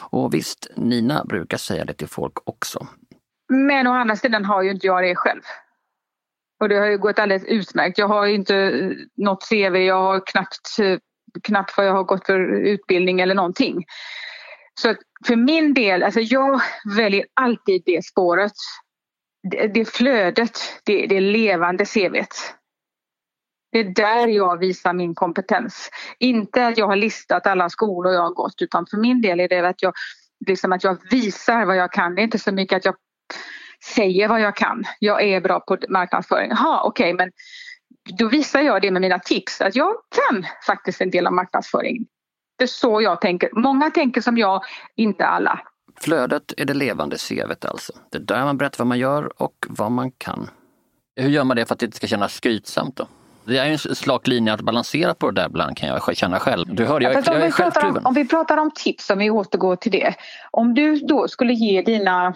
Och 0.09 0.33
visst, 0.33 0.67
Nina 0.75 1.25
brukar 1.25 1.57
säga 1.57 1.85
det 1.85 1.93
till 1.93 2.07
folk 2.07 2.33
också. 2.43 2.87
Men 3.49 3.87
å 3.87 3.91
andra 3.91 4.15
sidan 4.15 4.45
har 4.45 4.63
ju 4.63 4.71
inte 4.71 4.87
jag 4.87 5.03
det 5.03 5.15
själv. 5.15 5.41
Och 6.59 6.69
det 6.69 6.75
har 6.75 6.87
ju 6.87 6.97
gått 6.97 7.19
alldeles 7.19 7.45
utmärkt. 7.45 7.97
Jag 7.97 8.07
har 8.07 8.25
inte 8.27 8.55
eh, 8.55 8.91
något 9.17 9.49
CV, 9.49 9.75
jag 9.75 10.01
har 10.01 10.25
knappt, 10.25 10.79
eh, 10.79 10.97
knappt 11.43 11.77
vad 11.77 11.87
jag 11.87 11.93
har 11.93 12.03
gått 12.03 12.25
för 12.25 12.39
utbildning 12.67 13.19
eller 13.19 13.35
någonting. 13.35 13.85
Så 14.81 14.95
för 15.25 15.35
min 15.35 15.73
del, 15.73 16.03
alltså 16.03 16.19
jag 16.19 16.61
väljer 16.97 17.25
alltid 17.33 17.83
det 17.85 18.05
spåret 18.05 18.53
det, 19.51 19.67
det 19.67 19.85
flödet, 19.85 20.59
det, 20.85 21.07
det 21.07 21.19
levande 21.19 21.85
CVt. 21.85 22.55
Det 23.71 23.79
är 23.79 23.83
där 23.83 24.27
jag 24.27 24.57
visar 24.57 24.93
min 24.93 25.15
kompetens. 25.15 25.89
Inte 26.19 26.67
att 26.67 26.77
jag 26.77 26.87
har 26.87 26.95
listat 26.95 27.47
alla 27.47 27.69
skolor 27.69 28.13
jag 28.13 28.21
har 28.21 28.33
gått 28.33 28.61
utan 28.61 28.85
för 28.85 28.97
min 28.97 29.21
del 29.21 29.39
är 29.39 29.47
det 29.47 29.67
att 29.67 29.81
jag, 29.81 29.93
liksom 30.47 30.71
att 30.71 30.83
jag 30.83 30.97
visar 31.11 31.65
vad 31.65 31.77
jag 31.77 31.91
kan. 31.91 32.15
Det 32.15 32.21
är 32.21 32.23
inte 32.23 32.39
så 32.39 32.51
mycket 32.51 32.77
att 32.77 32.85
jag 32.85 32.95
säger 33.95 34.27
vad 34.27 34.41
jag 34.41 34.55
kan. 34.55 34.83
Jag 34.99 35.23
är 35.23 35.41
bra 35.41 35.59
på 35.59 35.77
marknadsföring. 35.89 36.49
Jaha, 36.49 36.83
okej, 36.83 37.13
okay, 37.13 37.25
men 37.25 37.31
då 38.17 38.27
visar 38.27 38.61
jag 38.61 38.81
det 38.81 38.91
med 38.91 39.01
mina 39.01 39.19
tips 39.19 39.61
att 39.61 39.75
jag 39.75 39.95
kan 40.15 40.45
faktiskt 40.65 41.01
en 41.01 41.09
del 41.09 41.27
av 41.27 41.33
marknadsföring. 41.33 42.05
Är 42.63 42.67
så 42.67 43.01
jag 43.01 43.21
tänker. 43.21 43.49
Många 43.53 43.89
tänker 43.89 44.21
som 44.21 44.37
jag, 44.37 44.61
inte 44.95 45.25
alla. 45.25 45.59
Flödet 45.99 46.53
är 46.57 46.65
det 46.65 46.73
levande 46.73 47.17
CVt 47.17 47.65
alltså. 47.65 47.93
Det 48.11 48.17
är 48.17 48.21
där 48.21 48.43
man 48.43 48.57
berättar 48.57 48.77
vad 48.77 48.87
man 48.87 48.99
gör 48.99 49.41
och 49.41 49.65
vad 49.69 49.91
man 49.91 50.11
kan. 50.11 50.49
Hur 51.15 51.29
gör 51.29 51.43
man 51.43 51.57
det 51.57 51.65
för 51.65 51.73
att 51.73 51.79
det 51.79 51.85
inte 51.85 51.97
ska 51.97 52.07
kännas 52.07 52.33
skrytsamt 52.33 52.95
då? 52.95 53.07
Det 53.45 53.57
är 53.57 53.65
ju 53.65 53.71
en 53.71 53.77
slak 53.77 54.27
linje 54.27 54.53
att 54.53 54.61
balansera 54.61 55.13
på 55.13 55.31
det 55.31 55.41
där 55.41 55.47
ibland 55.47 55.77
kan 55.77 55.89
jag 55.89 56.17
känna 56.17 56.39
själv. 56.39 56.75
Du 56.75 56.85
hörde, 56.85 57.05
jag, 57.05 57.15
jag, 57.15 57.35
jag 57.35 57.41
är 57.41 57.51
självkluven. 57.51 57.97
Om, 57.97 58.05
om 58.05 58.13
vi 58.13 58.27
pratar 58.27 58.57
om 58.57 58.71
tips, 58.75 59.09
om 59.09 59.17
vi 59.17 59.29
återgår 59.29 59.75
till 59.75 59.91
det. 59.91 60.13
Om 60.51 60.73
du 60.73 60.95
då 60.95 61.27
skulle 61.27 61.53
ge 61.53 61.81
dina 61.81 62.33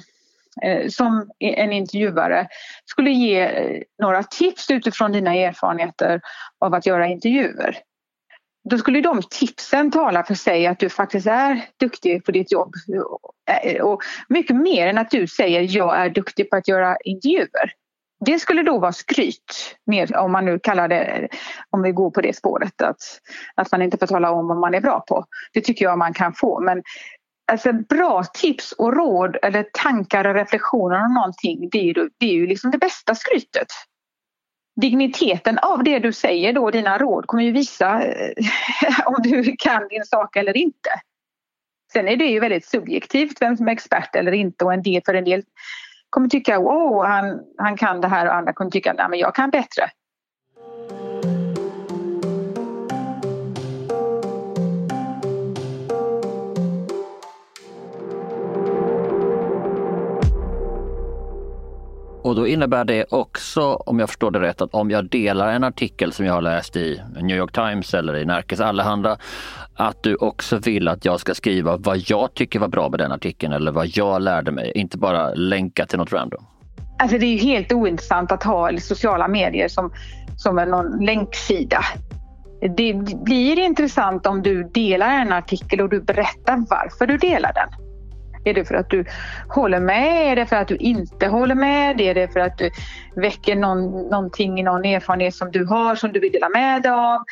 eh, 0.63 0.89
som 0.89 1.29
en 1.39 1.71
intervjuare 1.71 2.47
skulle 2.85 3.11
ge 3.11 3.39
eh, 3.39 3.81
några 4.01 4.23
tips 4.23 4.71
utifrån 4.71 5.11
dina 5.11 5.35
erfarenheter 5.35 6.21
av 6.59 6.73
att 6.73 6.85
göra 6.85 7.07
intervjuer 7.07 7.77
då 8.69 8.77
skulle 8.77 9.01
de 9.01 9.21
tipsen 9.29 9.91
tala 9.91 10.23
för 10.23 10.35
sig 10.35 10.67
att 10.67 10.79
du 10.79 10.89
faktiskt 10.89 11.27
är 11.27 11.65
duktig 11.79 12.25
på 12.25 12.31
ditt 12.31 12.51
jobb. 12.51 12.73
Och 13.81 14.01
mycket 14.29 14.55
mer 14.55 14.87
än 14.87 14.97
att 14.97 15.11
du 15.11 15.27
säger 15.27 15.77
jag 15.77 15.97
är 15.97 16.09
duktig 16.09 16.49
på 16.49 16.55
att 16.55 16.67
göra 16.67 16.97
intervjuer. 17.03 17.71
Det 18.25 18.39
skulle 18.39 18.63
då 18.63 18.79
vara 18.79 18.93
skryt, 18.93 19.75
mer, 19.85 20.17
om 20.17 20.31
man 20.31 20.45
nu 20.45 20.59
kallar 20.59 20.87
det, 20.87 21.27
om 21.69 21.81
vi 21.81 21.91
går 21.91 22.11
på 22.11 22.21
det 22.21 22.35
spåret, 22.35 22.81
att, 22.81 22.97
att 23.55 23.71
man 23.71 23.81
inte 23.81 23.97
får 23.97 24.07
tala 24.07 24.31
om 24.31 24.47
vad 24.47 24.57
man 24.57 24.73
är 24.73 24.81
bra 24.81 25.03
på. 25.07 25.25
Det 25.53 25.61
tycker 25.61 25.85
jag 25.85 25.97
man 25.97 26.13
kan 26.13 26.33
få. 26.33 26.59
Men 26.59 26.83
alltså, 27.51 27.73
bra 27.73 28.23
tips 28.23 28.71
och 28.71 28.93
råd 28.93 29.37
eller 29.41 29.65
tankar 29.73 30.27
och 30.27 30.35
reflektioner 30.35 31.05
om 31.05 31.13
någonting, 31.13 31.69
det 31.71 31.77
är 31.77 31.83
ju, 31.83 32.09
det 32.19 32.25
är 32.25 32.33
ju 32.33 32.47
liksom 32.47 32.71
det 32.71 32.77
bästa 32.77 33.15
skrytet 33.15 33.67
digniteten 34.81 35.57
av 35.57 35.83
det 35.83 35.99
du 35.99 36.13
säger 36.13 36.53
då, 36.53 36.71
dina 36.71 36.97
råd, 36.97 37.27
kommer 37.27 37.43
ju 37.43 37.51
visa 37.51 38.03
eh, 38.03 38.33
om 39.05 39.15
du 39.23 39.55
kan 39.59 39.87
din 39.87 40.05
sak 40.05 40.35
eller 40.35 40.57
inte. 40.57 40.89
Sen 41.93 42.07
är 42.07 42.17
det 42.17 42.25
ju 42.25 42.39
väldigt 42.39 42.65
subjektivt 42.65 43.41
vem 43.41 43.57
som 43.57 43.67
är 43.67 43.71
expert 43.71 44.15
eller 44.15 44.31
inte 44.31 44.65
och 44.65 44.73
en 44.73 44.83
del 44.83 45.01
för 45.05 45.13
en 45.13 45.23
del 45.23 45.43
kommer 46.09 46.29
tycka 46.29 46.59
wow, 46.59 47.05
han, 47.05 47.39
han 47.57 47.77
kan 47.77 48.01
det 48.01 48.07
här 48.07 48.25
och 48.27 48.35
andra 48.35 48.53
kommer 48.53 48.71
tycka 48.71 48.93
nej 48.93 49.05
men 49.09 49.19
jag 49.19 49.35
kan 49.35 49.49
bättre. 49.49 49.89
Och 62.27 62.35
då 62.35 62.47
innebär 62.47 62.85
det 62.85 63.05
också, 63.09 63.61
om 63.61 63.99
jag 63.99 64.09
förstår 64.09 64.31
det 64.31 64.39
rätt, 64.39 64.61
att 64.61 64.73
om 64.73 64.91
jag 64.91 65.09
delar 65.09 65.51
en 65.51 65.63
artikel 65.63 66.13
som 66.13 66.25
jag 66.25 66.33
har 66.33 66.41
läst 66.41 66.75
i 66.75 67.01
New 67.21 67.37
York 67.37 67.51
Times 67.51 67.93
eller 67.93 68.15
i 68.17 68.25
Närkes 68.25 68.59
Allehanda, 68.59 69.17
att 69.75 70.03
du 70.03 70.15
också 70.15 70.57
vill 70.57 70.87
att 70.87 71.05
jag 71.05 71.19
ska 71.19 71.35
skriva 71.35 71.77
vad 71.77 71.97
jag 71.97 72.33
tycker 72.33 72.59
var 72.59 72.67
bra 72.67 72.89
med 72.89 72.99
den 72.99 73.11
artikeln 73.11 73.53
eller 73.53 73.71
vad 73.71 73.87
jag 73.87 74.21
lärde 74.21 74.51
mig, 74.51 74.71
inte 74.75 74.97
bara 74.97 75.33
länka 75.33 75.85
till 75.85 75.97
något 75.99 76.13
random. 76.13 76.45
Alltså 76.99 77.17
det 77.17 77.25
är 77.25 77.33
ju 77.33 77.37
helt 77.37 77.71
ointressant 77.73 78.31
att 78.31 78.43
ha 78.43 78.77
sociala 78.79 79.27
medier 79.27 79.67
som, 79.67 79.91
som 80.37 80.55
någon 80.55 81.05
länksida. 81.05 81.79
Det 82.77 82.93
blir 83.25 83.59
intressant 83.59 84.27
om 84.27 84.41
du 84.41 84.63
delar 84.63 85.09
en 85.09 85.33
artikel 85.33 85.81
och 85.81 85.89
du 85.89 86.01
berättar 86.01 86.65
varför 86.69 87.07
du 87.07 87.17
delar 87.17 87.53
den. 87.53 87.86
Är 88.47 88.53
det 88.53 88.65
för 88.65 88.75
att 88.75 88.89
du 88.89 89.05
håller 89.49 89.79
med? 89.79 90.31
Är 90.31 90.35
det 90.35 90.45
för 90.45 90.55
att 90.55 90.67
du 90.67 90.75
inte 90.75 91.27
håller 91.27 91.55
med? 91.55 92.01
Är 92.01 92.13
det 92.13 92.33
för 92.33 92.39
att 92.39 92.57
du 92.57 92.69
väcker 93.15 93.55
någon, 93.55 94.09
någonting, 94.09 94.63
någon 94.63 94.85
erfarenhet 94.85 95.35
som 95.35 95.51
du 95.51 95.65
har 95.65 95.95
som 95.95 96.11
du 96.11 96.19
vill 96.19 96.31
dela 96.31 96.49
med 96.49 96.81
dig 96.81 96.91
av? 96.91 97.23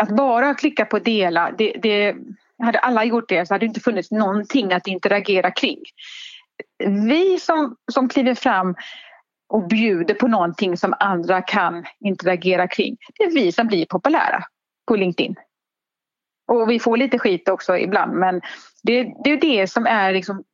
Att 0.00 0.16
bara 0.16 0.54
klicka 0.54 0.84
på 0.84 0.98
dela, 0.98 1.50
det, 1.58 1.72
det, 1.82 2.16
hade 2.58 2.78
alla 2.78 3.04
gjort 3.04 3.28
det 3.28 3.46
så 3.46 3.54
hade 3.54 3.66
det 3.66 3.68
inte 3.68 3.80
funnits 3.80 4.10
någonting 4.10 4.72
att 4.72 4.86
interagera 4.86 5.50
kring. 5.50 5.78
Vi 7.08 7.38
som, 7.38 7.76
som 7.92 8.08
kliver 8.08 8.34
fram 8.34 8.74
och 9.48 9.68
bjuder 9.68 10.14
på 10.14 10.28
någonting 10.28 10.76
som 10.76 10.94
andra 11.00 11.42
kan 11.42 11.84
interagera 12.00 12.68
kring, 12.68 12.96
det 13.18 13.24
är 13.24 13.30
vi 13.30 13.52
som 13.52 13.66
blir 13.66 13.86
populära 13.86 14.44
på 14.88 14.96
LinkedIn. 14.96 15.34
Och 16.46 16.70
vi 16.70 16.80
får 16.80 16.96
lite 16.96 17.18
skit 17.18 17.48
också 17.48 17.78
ibland 17.78 18.12
men 18.12 18.40
det, 18.82 19.14
det 19.24 19.30
är 19.30 19.40
det 19.40 19.66
som 19.66 19.86
är 19.86 20.12
liksom 20.12 20.44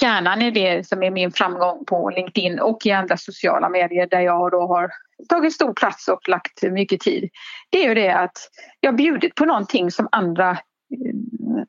kärnan 0.00 0.42
i 0.42 0.50
det 0.50 0.86
som 0.86 1.02
är 1.02 1.10
min 1.10 1.32
framgång 1.32 1.84
på 1.84 2.10
LinkedIn 2.10 2.60
och 2.60 2.86
i 2.86 2.90
andra 2.90 3.16
sociala 3.16 3.68
medier 3.68 4.06
där 4.06 4.20
jag 4.20 4.50
då 4.50 4.66
har 4.66 4.90
tagit 5.28 5.54
stor 5.54 5.72
plats 5.72 6.08
och 6.08 6.28
lagt 6.28 6.62
mycket 6.62 7.00
tid. 7.00 7.30
Det 7.70 7.84
är 7.84 7.88
ju 7.88 7.94
det 7.94 8.10
att 8.10 8.38
jag 8.80 8.96
bjudit 8.96 9.34
på 9.34 9.44
någonting 9.44 9.90
som 9.90 10.08
andra, 10.12 10.50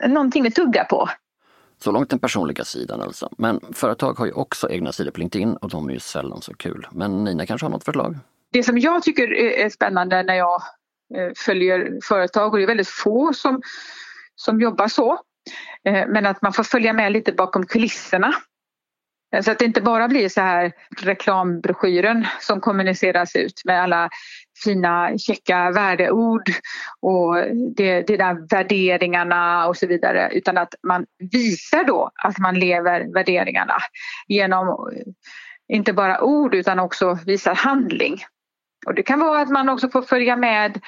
eh, 0.02 0.10
någonting 0.10 0.44
vi 0.44 0.52
tuggar 0.52 0.84
på. 0.84 1.10
Så 1.84 1.92
långt 1.92 2.10
den 2.10 2.20
personliga 2.20 2.64
sidan 2.64 3.02
alltså. 3.02 3.30
Men 3.38 3.60
företag 3.74 4.14
har 4.14 4.26
ju 4.26 4.32
också 4.32 4.70
egna 4.70 4.92
sidor 4.92 5.12
på 5.12 5.20
LinkedIn 5.20 5.56
och 5.56 5.70
de 5.70 5.90
är 5.90 5.94
ju 5.94 6.00
sällan 6.00 6.42
så 6.42 6.54
kul. 6.54 6.88
Men 6.92 7.24
Nina 7.24 7.46
kanske 7.46 7.66
har 7.66 7.72
något 7.72 7.86
förslag? 7.86 8.18
Det 8.52 8.64
som 8.64 8.78
jag 8.78 9.04
tycker 9.04 9.34
är 9.34 9.70
spännande 9.70 10.24
när 10.24 10.36
jag 10.36 10.62
Eh, 11.18 11.32
följer 11.36 12.00
företag 12.04 12.54
och 12.54 12.58
det 12.58 12.66
är 12.66 12.68
väldigt 12.68 12.90
få 12.90 13.34
som 13.34 13.62
som 14.36 14.62
jobbar 14.62 14.88
så. 14.88 15.20
Eh, 15.86 16.08
men 16.08 16.26
att 16.26 16.42
man 16.42 16.54
får 16.54 16.64
följa 16.64 16.94
med 16.94 17.12
lite 17.12 17.32
bakom 17.32 17.66
kulisserna. 17.66 18.34
Eh, 19.36 19.42
så 19.42 19.52
att 19.52 19.60
det 19.60 19.66
inte 19.66 19.82
bara 19.82 20.08
blir 20.08 20.30
så 20.30 20.42
här 20.42 20.72
reklambroschyren 21.02 22.28
som 22.40 22.62
kommuniceras 22.62 23.36
ut 23.36 23.62
med 23.66 23.82
alla 23.82 24.10
fina 24.64 25.18
käcka 25.18 25.72
värdeord 25.72 26.50
och 27.00 27.36
det, 27.76 28.02
det 28.02 28.18
där 28.18 28.48
värderingarna 28.50 29.68
och 29.68 29.78
så 29.78 29.88
vidare 29.88 30.30
utan 30.34 30.58
att 30.58 30.76
man 30.84 31.06
visar 31.32 31.84
då 31.84 32.12
att 32.24 32.38
man 32.38 32.60
lever 32.60 33.14
värderingarna 33.14 33.78
genom 34.28 34.92
inte 35.68 35.94
bara 35.94 36.22
ord 36.22 36.56
utan 36.56 36.80
också 36.80 37.20
visar 37.26 37.56
handling. 37.56 38.18
Och 38.86 38.94
det 38.94 39.04
kan 39.04 39.20
vara 39.20 39.42
att 39.42 39.50
man 39.50 39.70
också 39.70 39.90
får 39.90 40.02
följa 40.02 40.36
med 40.36 40.82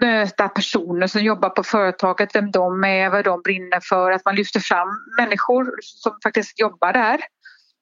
möta 0.00 0.48
personer 0.48 1.06
som 1.06 1.22
jobbar 1.22 1.50
på 1.50 1.62
företaget, 1.62 2.34
vem 2.34 2.50
de 2.50 2.84
är, 2.84 3.10
vad 3.10 3.24
de 3.24 3.42
brinner 3.42 3.80
för, 3.88 4.12
att 4.12 4.24
man 4.24 4.34
lyfter 4.34 4.60
fram 4.60 4.88
människor 5.18 5.74
som 5.80 6.18
faktiskt 6.22 6.60
jobbar 6.60 6.92
där 6.92 7.20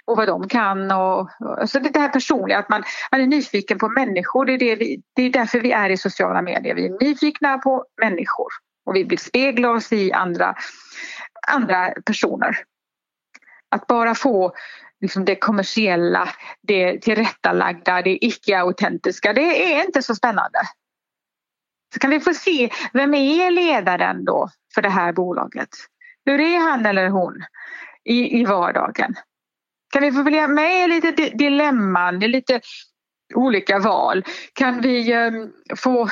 och 0.09 0.16
vad 0.16 0.26
de 0.26 0.48
kan. 0.48 0.90
Och, 0.90 1.31
så 1.66 1.78
det 1.78 1.98
här 1.98 2.09
personliga, 2.09 2.59
att 2.59 2.68
man, 2.68 2.83
man 3.12 3.20
är 3.20 3.26
nyfiken 3.26 3.78
på 3.78 3.88
människor. 3.88 4.44
Det 4.44 4.52
är, 4.52 4.59
det, 4.59 4.76
vi, 4.76 5.02
det 5.14 5.22
är 5.22 5.31
därför 5.31 5.61
vi 5.61 5.72
är 5.72 5.90
i 5.90 5.96
sociala 5.96 6.42
medier. 6.42 6.74
Vi 6.74 6.87
är 6.87 7.04
nyfikna 7.04 7.59
på 7.59 7.85
människor 8.00 8.48
och 8.87 8.96
vi 8.96 9.02
vill 9.02 9.18
spegla 9.18 9.70
oss 9.70 9.92
i 9.92 10.12
andra, 10.12 10.54
andra 11.48 11.92
personer. 12.07 12.57
Att 13.70 13.87
bara 13.87 14.14
få 14.14 14.52
liksom 15.00 15.24
det 15.24 15.37
kommersiella, 15.37 16.28
det 16.62 17.02
tillrättalagda, 17.02 18.02
det 18.02 18.24
icke-autentiska, 18.24 19.33
det 19.33 19.74
är 19.74 19.85
inte 19.85 20.02
så 20.02 20.14
spännande. 20.14 20.59
Så 21.94 22.01
kan 22.01 22.11
vi 22.11 22.20
få 22.20 22.35
se, 22.35 22.70
vem 22.92 23.14
är 23.14 23.51
ledaren 23.51 24.24
då 24.24 24.48
för 24.74 24.83
det 24.83 24.88
här 24.88 25.12
bolaget? 25.12 25.68
Hur 26.24 26.40
är 26.40 26.59
han 26.59 26.87
eller 26.87 27.09
hon 27.09 27.35
i, 28.05 28.40
i 28.40 28.44
vardagen? 28.44 29.14
Kan 29.92 30.03
vi 30.03 30.12
få 30.12 30.24
följa 30.24 30.48
med 30.48 30.88
lite 30.90 31.11
dilemman, 31.12 32.18
lite 32.18 32.61
olika 33.35 33.79
val? 33.79 34.24
Kan 34.53 34.81
vi 34.81 35.12
ehm, 35.12 35.51
få 35.77 36.09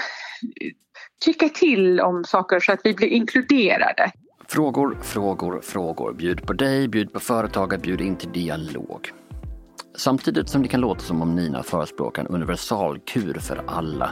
tycka 1.25 1.49
till 1.49 2.01
om 2.01 2.25
saker 2.25 2.61
så 2.61 2.73
att 2.73 2.81
vi 2.85 2.95
blir 2.95 3.09
inkluderade? 3.09 4.13
Frågor, 4.49 4.99
frågor, 5.03 5.61
frågor. 5.61 6.13
Bjud 6.13 6.47
på 6.47 6.53
dig, 6.53 6.89
bjud 6.89 7.13
på 7.13 7.21
företaget, 7.21 7.83
bjud 7.83 8.01
in 8.01 8.17
till 8.17 8.33
dialog. 8.33 9.13
Samtidigt 9.97 10.49
som 10.49 10.63
det 10.63 10.69
kan 10.69 10.81
låta 10.81 11.01
som 11.01 11.23
om 11.23 11.35
Nina 11.35 11.63
förespråkar 11.63 12.23
en 12.23 12.29
universalkur 12.29 13.35
för 13.35 13.65
alla 13.67 14.11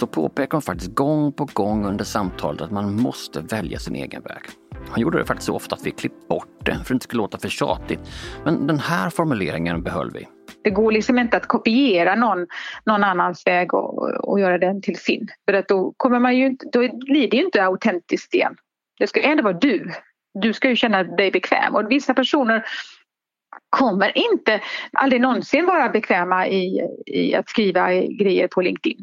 så 0.00 0.06
påpekar 0.06 0.52
hon 0.52 0.62
faktiskt 0.62 0.94
gång 0.94 1.32
på 1.32 1.48
gång 1.52 1.86
under 1.86 2.04
samtalet 2.04 2.60
att 2.60 2.70
man 2.70 3.00
måste 3.02 3.40
välja 3.40 3.78
sin 3.78 3.94
egen 3.94 4.22
väg. 4.22 4.42
Han 4.90 5.00
gjorde 5.00 5.18
det 5.18 5.24
faktiskt 5.24 5.46
så 5.46 5.54
ofta 5.54 5.74
att 5.74 5.86
vi 5.86 5.90
klippt 5.90 6.28
bort 6.28 6.48
det 6.64 6.72
för 6.72 6.80
att 6.80 6.88
det 6.88 6.94
inte 6.94 7.04
skulle 7.04 7.22
låta 7.22 7.38
för 7.38 7.48
tjatigt. 7.48 8.00
Men 8.44 8.66
den 8.66 8.78
här 8.78 9.10
formuleringen 9.10 9.82
behöll 9.82 10.10
vi. 10.10 10.28
Det 10.64 10.70
går 10.70 10.92
liksom 10.92 11.18
inte 11.18 11.36
att 11.36 11.46
kopiera 11.46 12.14
någon, 12.14 12.46
någon 12.84 13.04
annans 13.04 13.46
väg 13.46 13.74
och, 13.74 14.10
och 14.28 14.40
göra 14.40 14.58
den 14.58 14.82
till 14.82 14.96
sin. 14.96 15.28
För 15.44 15.52
att 15.52 15.68
då, 15.68 15.94
kommer 15.96 16.18
man 16.18 16.36
ju, 16.36 16.56
då 16.72 16.78
blir 16.80 17.30
det 17.30 17.36
ju 17.36 17.44
inte 17.44 17.64
autentiskt 17.64 18.34
igen. 18.34 18.56
Det 18.98 19.06
ska 19.06 19.20
ändå 19.20 19.42
vara 19.42 19.58
du. 19.58 19.92
Du 20.34 20.52
ska 20.52 20.68
ju 20.68 20.76
känna 20.76 21.04
dig 21.04 21.30
bekväm 21.30 21.74
och 21.74 21.90
vissa 21.90 22.14
personer 22.14 22.64
kommer 23.70 24.18
inte 24.18 24.60
aldrig 24.92 25.20
någonsin 25.20 25.66
vara 25.66 25.88
bekväma 25.88 26.48
i, 26.48 26.80
i 27.06 27.34
att 27.34 27.48
skriva 27.48 27.92
grejer 27.92 28.48
på 28.48 28.60
LinkedIn. 28.60 29.02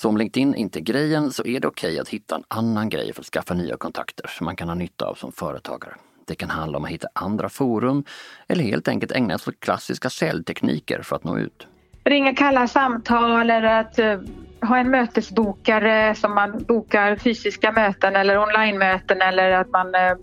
Så 0.00 0.08
om 0.08 0.16
LinkedIn 0.16 0.54
inte 0.54 0.78
är 0.78 0.80
grejen 0.80 1.32
så 1.32 1.46
är 1.46 1.60
det 1.60 1.68
okej 1.68 1.90
okay 1.90 1.98
att 1.98 2.08
hitta 2.08 2.34
en 2.34 2.44
annan 2.48 2.88
grej 2.88 3.12
för 3.12 3.20
att 3.20 3.26
skaffa 3.26 3.54
nya 3.54 3.76
kontakter 3.76 4.26
som 4.28 4.44
man 4.44 4.56
kan 4.56 4.68
ha 4.68 4.74
nytta 4.74 5.04
av 5.04 5.14
som 5.14 5.32
företagare. 5.32 5.94
Det 6.26 6.34
kan 6.34 6.50
handla 6.50 6.78
om 6.78 6.84
att 6.84 6.90
hitta 6.90 7.08
andra 7.12 7.48
forum 7.48 8.04
eller 8.48 8.64
helt 8.64 8.88
enkelt 8.88 9.12
ägna 9.12 9.38
sig 9.38 9.50
åt 9.50 9.60
klassiska 9.60 10.10
säljtekniker 10.10 11.02
för 11.02 11.16
att 11.16 11.24
nå 11.24 11.38
ut. 11.38 11.66
Ringa 12.04 12.34
kalla 12.34 12.68
samtal 12.68 13.50
eller 13.50 13.80
att 13.80 13.98
eh, 13.98 14.20
ha 14.62 14.78
en 14.78 14.90
mötesbokare 14.90 16.14
som 16.14 16.34
man 16.34 16.64
bokar 16.68 17.16
fysiska 17.16 17.72
möten 17.72 18.16
eller 18.16 18.38
onlinemöten 18.38 19.22
eller 19.22 19.50
att 19.50 19.70
man 19.70 19.94
eh, 19.94 20.16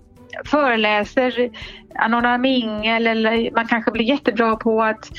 föreläser, 0.44 1.50
anordnar 1.94 2.38
mingel 2.38 3.06
eller 3.06 3.50
man 3.50 3.68
kanske 3.68 3.90
blir 3.90 4.04
jättebra 4.04 4.56
på 4.56 4.82
att 4.82 5.10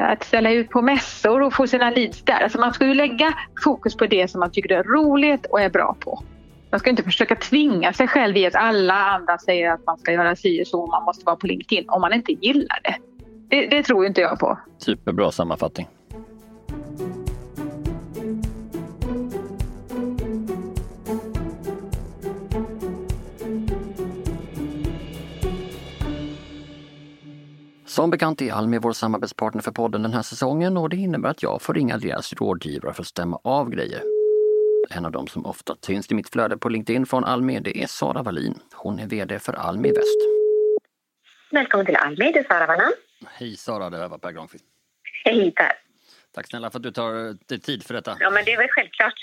att 0.00 0.24
ställa 0.24 0.52
ut 0.52 0.70
på 0.70 0.82
mässor 0.82 1.42
och 1.42 1.54
få 1.54 1.66
sina 1.66 1.90
leads 1.90 2.22
där. 2.22 2.40
Alltså 2.42 2.60
man 2.60 2.74
ska 2.74 2.86
ju 2.86 2.94
lägga 2.94 3.34
fokus 3.64 3.96
på 3.96 4.06
det 4.06 4.30
som 4.30 4.40
man 4.40 4.50
tycker 4.50 4.72
är 4.72 4.82
roligt 4.82 5.46
och 5.46 5.60
är 5.60 5.70
bra 5.70 5.96
på. 6.00 6.22
Man 6.70 6.80
ska 6.80 6.90
inte 6.90 7.02
försöka 7.02 7.36
tvinga 7.36 7.92
sig 7.92 8.08
själv 8.08 8.36
i 8.36 8.46
att 8.46 8.54
alla 8.54 8.94
andra 8.94 9.38
säger 9.38 9.72
att 9.72 9.86
man 9.86 9.98
ska 9.98 10.12
göra 10.12 10.36
si 10.36 10.62
och 10.62 10.66
så 10.66 10.80
och 10.82 10.88
man 10.88 11.04
måste 11.04 11.24
vara 11.24 11.36
på 11.36 11.46
LinkedIn 11.46 11.84
om 11.88 12.00
man 12.00 12.12
inte 12.12 12.32
gillar 12.32 12.80
det. 12.84 12.94
Det, 13.48 13.66
det 13.66 13.82
tror 13.82 14.06
inte 14.06 14.20
jag 14.20 14.38
på. 14.38 14.58
Superbra 14.78 15.30
sammanfattning. 15.30 15.88
Som 27.98 28.10
bekant 28.10 28.42
är 28.42 28.52
Almi 28.52 28.78
vår 28.78 28.92
samarbetspartner 28.92 29.62
för 29.62 29.72
podden 29.72 30.02
den 30.02 30.12
här 30.12 30.22
säsongen 30.22 30.76
och 30.76 30.88
det 30.88 30.96
innebär 30.96 31.30
att 31.30 31.42
jag 31.42 31.62
får 31.62 31.74
ringa 31.74 31.98
deras 31.98 32.32
rådgivare 32.32 32.94
för 32.94 33.02
att 33.02 33.06
stämma 33.06 33.40
av 33.44 33.70
grejer. 33.70 34.02
En 34.90 35.04
av 35.04 35.12
dem 35.12 35.26
som 35.26 35.46
ofta 35.46 35.76
syns 35.82 36.10
i 36.10 36.14
mitt 36.14 36.28
flöde 36.28 36.58
på 36.58 36.68
LinkedIn 36.68 37.06
från 37.06 37.24
Almi, 37.24 37.60
det 37.60 37.82
är 37.82 37.86
Sara 37.86 38.22
Wallin. 38.22 38.58
Hon 38.74 38.98
är 38.98 39.06
VD 39.06 39.38
för 39.38 39.52
Almi 39.52 39.88
Väst. 39.88 40.18
Välkommen 41.50 41.86
till 41.86 41.96
Almi, 41.96 42.32
det 42.32 42.38
är 42.38 42.44
Sara 42.44 42.66
Wallin. 42.66 42.92
Hej 43.26 43.56
Sara, 43.56 43.90
det 43.90 44.08
var 44.08 44.18
Per 44.18 44.32
Granqvist. 44.32 44.64
Hej 45.24 45.50
Per. 45.50 45.72
Tack 46.34 46.46
snälla 46.46 46.70
för 46.70 46.78
att 46.78 46.82
du 46.82 46.90
tar 46.90 47.36
dig 47.48 47.60
tid 47.60 47.82
för 47.82 47.94
detta. 47.94 48.16
Ja, 48.20 48.30
men 48.30 48.44
det 48.44 48.52
är 48.52 48.58
väl 48.58 48.68
självklart. 48.70 49.14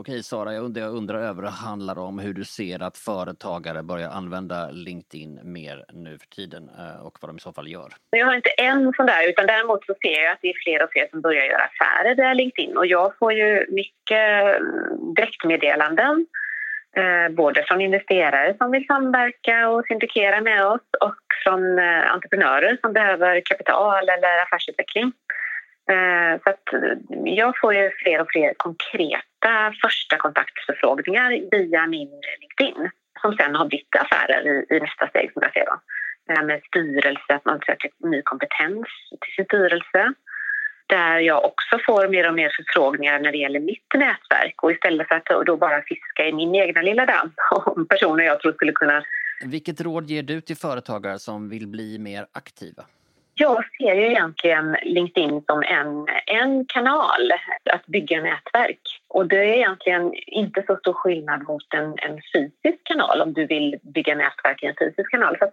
Okej 0.00 0.22
Sara, 0.22 0.54
jag 0.54 0.64
undrar, 0.64 0.82
jag 0.82 0.94
undrar 0.94 1.18
över 1.18 1.42
det 1.42 1.48
handlar 1.48 1.98
om 1.98 2.18
hur 2.18 2.34
du 2.34 2.44
ser 2.44 2.82
att 2.82 2.96
företagare 2.98 3.82
börjar 3.82 4.10
använda 4.10 4.70
LinkedIn 4.70 5.40
mer 5.42 5.84
nu 5.92 6.18
för 6.18 6.26
tiden 6.26 6.70
eh, 6.78 7.06
och 7.06 7.18
vad 7.20 7.30
de 7.30 7.36
i 7.36 7.40
så 7.40 7.52
fall 7.52 7.68
gör. 7.68 7.88
Jag 8.10 8.26
har 8.26 8.34
inte 8.34 8.50
en 8.50 8.92
sån 8.96 9.06
där, 9.06 9.28
utan 9.28 9.46
däremot 9.46 9.84
så 9.86 9.94
ser 10.02 10.22
jag 10.22 10.32
att 10.32 10.38
det 10.42 10.48
är 10.48 10.62
fler 10.64 10.82
och 10.84 10.90
fler 10.92 11.08
som 11.10 11.20
börjar 11.20 11.44
göra 11.44 11.62
affärer 11.62 12.14
via 12.14 12.34
LinkedIn 12.34 12.76
och 12.76 12.86
jag 12.86 13.18
får 13.18 13.32
ju 13.32 13.66
mycket 13.68 14.28
mm, 14.60 15.14
direktmeddelanden 15.14 16.26
eh, 16.96 17.34
både 17.34 17.64
från 17.68 17.80
investerare 17.80 18.56
som 18.58 18.70
vill 18.70 18.86
samverka 18.86 19.68
och 19.68 19.86
syndikera 19.86 20.40
med 20.40 20.66
oss 20.66 20.86
och 21.00 21.22
från 21.44 21.78
eh, 21.78 22.12
entreprenörer 22.14 22.78
som 22.80 22.92
behöver 22.92 23.42
kapital 23.44 24.08
eller 24.08 24.42
affärsutveckling. 24.42 25.12
Eh, 25.92 26.40
så 26.42 26.50
att 26.50 26.72
eh, 26.72 26.98
jag 27.24 27.58
får 27.60 27.74
ju 27.74 27.90
fler 28.02 28.20
och 28.20 28.30
fler 28.30 28.54
konkreta 28.56 29.72
första 29.82 30.16
kontaktförfrågningar 30.16 31.30
via 31.50 31.86
min 31.86 32.10
LinkedIn 32.40 32.90
som 33.20 33.36
sen 33.36 33.54
har 33.54 33.66
blivit 33.66 33.96
affärer 33.96 34.42
i, 34.46 34.76
i 34.76 34.80
nästa 34.80 35.08
steg 35.08 35.32
som 35.32 35.42
jag 35.42 35.52
ser 35.52 35.66
då. 35.66 35.76
Med 36.42 36.62
styrelse, 36.68 37.34
att 37.34 37.44
man 37.44 37.60
söker 37.66 37.90
ny 37.98 38.22
kompetens 38.22 38.86
till 39.20 39.32
sin 39.36 39.44
styrelse 39.44 40.12
där 40.86 41.18
jag 41.18 41.44
också 41.44 41.78
får 41.86 42.08
mer 42.08 42.28
och 42.28 42.34
mer 42.34 42.50
förfrågningar 42.56 43.20
när 43.20 43.32
det 43.32 43.38
gäller 43.38 43.60
mitt 43.60 43.94
nätverk 43.94 44.62
och 44.62 44.72
istället 44.72 45.08
för 45.08 45.14
att 45.14 45.46
då 45.46 45.56
bara 45.56 45.82
fiska 45.82 46.26
i 46.26 46.32
min 46.32 46.54
egna 46.54 46.82
lilla 46.82 47.06
damm 47.06 47.32
om 47.66 47.86
personer 47.86 48.24
jag 48.24 48.40
tror 48.40 48.52
skulle 48.52 48.72
kunna... 48.72 49.04
Vilket 49.44 49.80
råd 49.80 50.10
ger 50.10 50.22
du 50.22 50.40
till 50.40 50.56
företagare 50.56 51.18
som 51.18 51.48
vill 51.48 51.66
bli 51.66 51.98
mer 51.98 52.26
aktiva? 52.32 52.84
Jag 53.40 53.64
ser 53.76 53.94
ju 53.94 54.06
egentligen 54.06 54.76
LinkedIn 54.82 55.42
som 55.46 55.62
en, 55.62 56.06
en 56.26 56.64
kanal 56.64 57.32
att 57.70 57.86
bygga 57.86 58.20
nätverk. 58.20 58.80
Och 59.08 59.26
det 59.26 59.36
är 59.36 59.56
egentligen 59.56 60.14
inte 60.14 60.62
så 60.66 60.76
stor 60.76 60.92
skillnad 60.92 61.42
mot 61.42 61.74
en, 61.74 61.94
en 61.98 62.20
fysisk 62.34 62.84
kanal 62.84 63.20
om 63.20 63.32
du 63.32 63.46
vill 63.46 63.78
bygga 63.94 64.14
nätverk 64.14 64.62
i 64.62 64.66
en 64.66 64.74
fysisk 64.78 65.10
kanal. 65.10 65.36
Så 65.38 65.50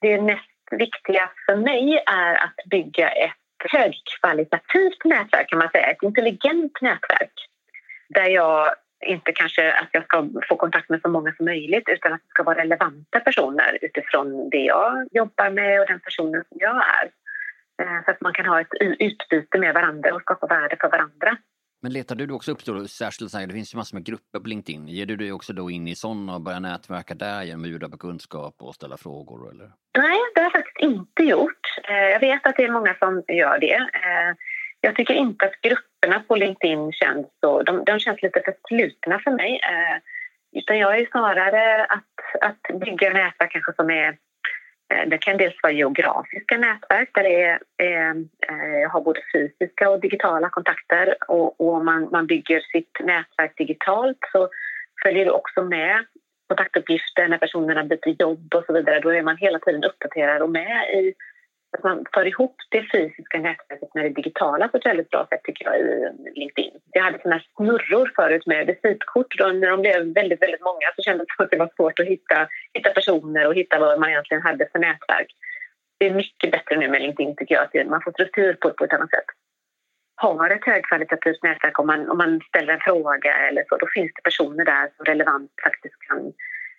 det 0.00 0.20
näst 0.20 0.50
viktiga 0.70 1.30
för 1.46 1.56
mig 1.56 2.02
är 2.06 2.34
att 2.34 2.70
bygga 2.70 3.08
ett 3.08 3.70
högkvalitativt 3.72 5.04
nätverk 5.04 5.48
kan 5.48 5.58
man 5.58 5.70
säga, 5.70 5.86
ett 5.86 6.02
intelligent 6.02 6.80
nätverk 6.80 7.32
där 8.08 8.26
jag 8.26 8.74
inte 9.06 9.32
kanske 9.32 9.72
att 9.72 9.88
jag 9.92 10.04
ska 10.04 10.28
få 10.48 10.56
kontakt 10.56 10.88
med 10.88 11.00
så 11.00 11.08
många 11.08 11.32
som 11.32 11.44
möjligt 11.44 11.88
utan 11.88 12.12
att 12.12 12.20
det 12.20 12.28
ska 12.28 12.42
vara 12.42 12.58
relevanta 12.58 13.20
personer 13.20 13.78
utifrån 13.82 14.50
det 14.50 14.64
jag 14.64 15.08
jobbar 15.10 15.50
med 15.50 15.80
och 15.80 15.86
den 15.86 16.00
personen 16.00 16.44
som 16.48 16.58
jag 16.60 16.76
är. 16.76 17.10
Eh, 17.82 18.04
så 18.04 18.10
att 18.10 18.20
man 18.20 18.32
kan 18.32 18.46
ha 18.46 18.60
ett 18.60 18.72
utbyte 18.80 19.58
med 19.58 19.74
varandra 19.74 20.14
och 20.14 20.22
skapa 20.22 20.46
värde 20.46 20.76
för 20.80 20.90
varandra. 20.90 21.36
Men 21.82 21.92
letar 21.92 22.14
du 22.14 22.32
också 22.32 22.52
upp 22.52 22.64
då, 22.64 22.86
särskilt 22.88 23.32
det 23.32 23.52
finns 23.52 23.74
ju 23.74 23.76
massor 23.76 23.96
med 23.96 24.04
grupper 24.04 24.38
på 24.40 24.48
LinkedIn. 24.48 24.88
Ger 24.88 25.06
du 25.06 25.16
dig 25.16 25.32
också 25.32 25.52
då 25.52 25.70
in 25.70 25.88
i 25.88 25.94
sådana 25.94 26.34
och 26.34 26.40
börjar 26.40 26.60
nätverka 26.60 27.14
där 27.14 27.42
genom 27.42 27.60
att 27.60 27.68
bjuda 27.68 27.88
på 27.88 27.98
kunskap 27.98 28.54
och 28.58 28.74
ställa 28.74 28.96
frågor? 28.96 29.50
Eller? 29.50 29.70
Nej, 29.98 30.18
det 30.34 30.40
har 30.40 30.44
jag 30.44 30.52
faktiskt 30.52 30.80
inte 30.80 31.22
gjort. 31.22 31.64
Eh, 31.88 31.96
jag 31.96 32.20
vet 32.20 32.46
att 32.46 32.56
det 32.56 32.64
är 32.64 32.72
många 32.72 32.94
som 32.98 33.22
gör 33.28 33.58
det. 33.58 33.76
Eh, 33.76 34.34
jag 34.80 34.96
tycker 34.96 35.14
inte 35.14 35.44
att 35.44 35.60
grupperna 35.60 36.24
på 36.28 36.36
LinkedIn 36.36 36.92
känns 36.92 37.26
så... 37.40 37.62
De, 37.62 37.84
de 37.84 38.00
känns 38.00 38.22
lite 38.22 38.42
för 38.44 38.54
slutna 38.68 39.18
för 39.18 39.30
mig. 39.30 39.60
Eh, 39.62 39.98
utan 40.60 40.78
jag 40.78 40.98
är 40.98 41.06
snarare 41.10 41.84
att, 41.84 42.40
att 42.40 42.80
bygga 42.80 43.12
nätverk 43.12 43.52
kanske 43.52 43.72
som 43.76 43.90
är 43.90 44.08
Eh, 44.08 44.14
Eh, 44.94 45.08
det 45.08 45.18
kan 45.18 45.36
dels 45.36 45.62
vara 45.62 45.72
geografiska 45.72 46.58
nätverk 46.58 47.10
där 47.14 47.22
det 47.22 47.44
är, 47.44 47.58
eh, 47.82 48.90
har 48.90 49.00
både 49.00 49.20
fysiska 49.32 49.90
och 49.90 50.00
digitala 50.00 50.48
kontakter 50.48 51.16
och, 51.28 51.60
och 51.60 51.74
om 51.74 51.84
man, 51.84 52.08
man 52.12 52.26
bygger 52.26 52.60
sitt 52.60 52.98
nätverk 53.00 53.56
digitalt 53.56 54.18
så 54.32 54.48
följer 55.02 55.24
det 55.24 55.30
också 55.30 55.62
med 55.62 56.04
kontaktuppgifter 56.48 57.28
när 57.28 57.38
personerna 57.38 57.84
byter 57.84 58.16
jobb 58.18 58.54
och 58.54 58.64
så 58.66 58.72
vidare. 58.72 59.00
Då 59.00 59.14
är 59.14 59.22
man 59.22 59.36
hela 59.36 59.58
tiden 59.58 59.84
uppdaterad 59.84 60.42
och 60.42 60.50
med 60.50 60.94
i 60.94 61.14
att 61.76 61.84
man 61.84 62.04
för 62.14 62.26
ihop 62.26 62.56
det 62.70 62.82
fysiska 62.92 63.38
nätverket 63.38 63.94
med 63.94 64.04
det 64.04 64.08
digitala 64.08 64.68
på 64.68 64.76
ett 64.76 64.86
väldigt 64.86 65.10
bra 65.10 65.26
sätt 65.30 65.40
tycker 65.44 65.64
jag 65.64 65.80
i 65.80 66.12
LinkedIn. 66.34 66.72
Jag 66.92 67.02
hade 67.02 67.18
såna 67.22 67.40
snurror 67.56 68.12
förut 68.16 68.46
med 68.46 68.66
visitkort. 68.66 69.38
Då, 69.38 69.46
när 69.46 69.70
de 69.70 69.80
blev 69.80 70.14
väldigt, 70.14 70.42
väldigt 70.42 70.60
många 70.60 70.86
så 70.96 71.02
kändes 71.02 71.26
det 71.26 71.34
som 71.36 71.44
att 71.44 71.50
det 71.50 71.56
var 71.56 71.70
svårt 71.76 72.00
att 72.00 72.06
hitta, 72.06 72.48
hitta 72.74 72.90
personer 72.90 73.46
och 73.46 73.54
hitta 73.54 73.78
vad 73.78 74.00
man 74.00 74.10
egentligen 74.10 74.42
hade 74.42 74.68
för 74.72 74.78
nätverk. 74.78 75.30
Det 75.98 76.06
är 76.06 76.14
mycket 76.14 76.50
bättre 76.50 76.76
nu 76.76 76.88
med 76.88 77.02
LinkedIn 77.02 77.36
tycker 77.36 77.54
jag, 77.54 77.64
att 77.64 77.90
man 77.90 78.02
får 78.02 78.12
struktur 78.12 78.52
på 78.52 78.68
det 78.68 78.74
på 78.74 78.84
ett 78.84 78.92
annat 78.92 79.10
sätt. 79.10 79.30
Har 80.14 80.50
ett 80.50 80.64
högkvalitativt 80.66 81.42
nätverk 81.42 81.78
om 81.78 81.86
man, 81.86 82.10
om 82.10 82.18
man 82.18 82.40
ställer 82.48 82.72
en 82.72 82.80
fråga 82.80 83.32
eller 83.48 83.64
så, 83.68 83.76
då 83.76 83.86
finns 83.94 84.12
det 84.14 84.22
personer 84.22 84.64
där 84.64 84.90
som 84.96 85.04
relevant 85.04 85.50
faktiskt 85.64 85.98
kan, 86.08 86.32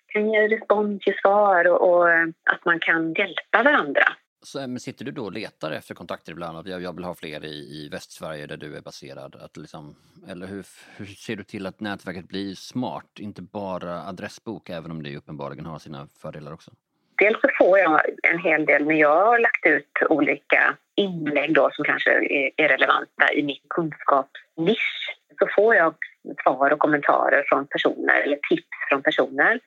kan 0.08 0.34
ge 0.34 0.48
respons, 0.48 1.08
ge 1.08 1.14
svar 1.22 1.68
och, 1.68 1.90
och 1.90 2.10
att 2.54 2.66
man 2.66 2.80
kan 2.80 3.14
hjälpa 3.14 3.64
varandra 3.64 4.04
så, 4.42 4.60
eh, 4.60 4.68
men 4.68 4.80
sitter 4.80 5.06
du 5.06 5.12
då 5.12 5.26
och 5.26 5.32
letar 5.32 5.72
efter 5.72 5.96
kontakter 5.96 6.32
ibland? 6.32 6.58
Att 6.58 6.68
jag, 6.68 6.82
jag 6.82 6.96
vill 6.96 7.04
ha 7.04 7.16
fler 7.16 7.46
i, 7.46 7.86
i 7.86 7.90
Västsverige 7.92 8.48
där 8.48 8.58
du 8.58 8.78
är 8.78 8.82
baserad. 8.82 9.36
Att 9.36 9.58
liksom, 9.58 9.96
eller 10.30 10.48
hur, 10.48 10.66
hur 10.98 11.06
ser 11.06 11.36
du 11.36 11.44
till 11.44 11.68
att 11.68 11.80
nätverket 11.80 12.28
blir 12.28 12.56
smart? 12.56 13.20
Inte 13.20 13.42
bara 13.42 14.04
adressbok, 14.04 14.70
även 14.70 14.92
om 14.92 15.04
det 15.04 15.18
uppenbarligen 15.18 15.66
har 15.66 15.80
sina 15.80 16.08
fördelar 16.22 16.54
också. 16.54 16.72
Dels 17.18 17.42
så 17.42 17.50
får 17.58 17.80
jag 17.80 18.02
en 18.24 18.40
hel 18.40 18.66
del 18.66 18.86
när 18.86 18.96
jag 18.96 19.26
har 19.26 19.40
lagt 19.40 19.66
ut 19.66 19.92
olika 20.10 20.78
inlägg 20.96 21.54
då 21.54 21.70
som 21.74 21.86
kanske 21.86 22.12
är, 22.12 22.52
är 22.58 22.68
relevanta 22.68 23.34
i 23.34 23.44
min 23.44 23.60
kunskapsnisch. 23.70 25.16
Så 25.40 25.48
får 25.56 25.76
jag 25.76 25.96
svar 26.44 26.74
och 26.74 26.80
kommentarer 26.80 27.44
från 27.50 27.68
personer 27.68 28.22
eller 28.22 28.40
tips 28.50 28.78
från 28.90 29.04
personer 29.04 29.60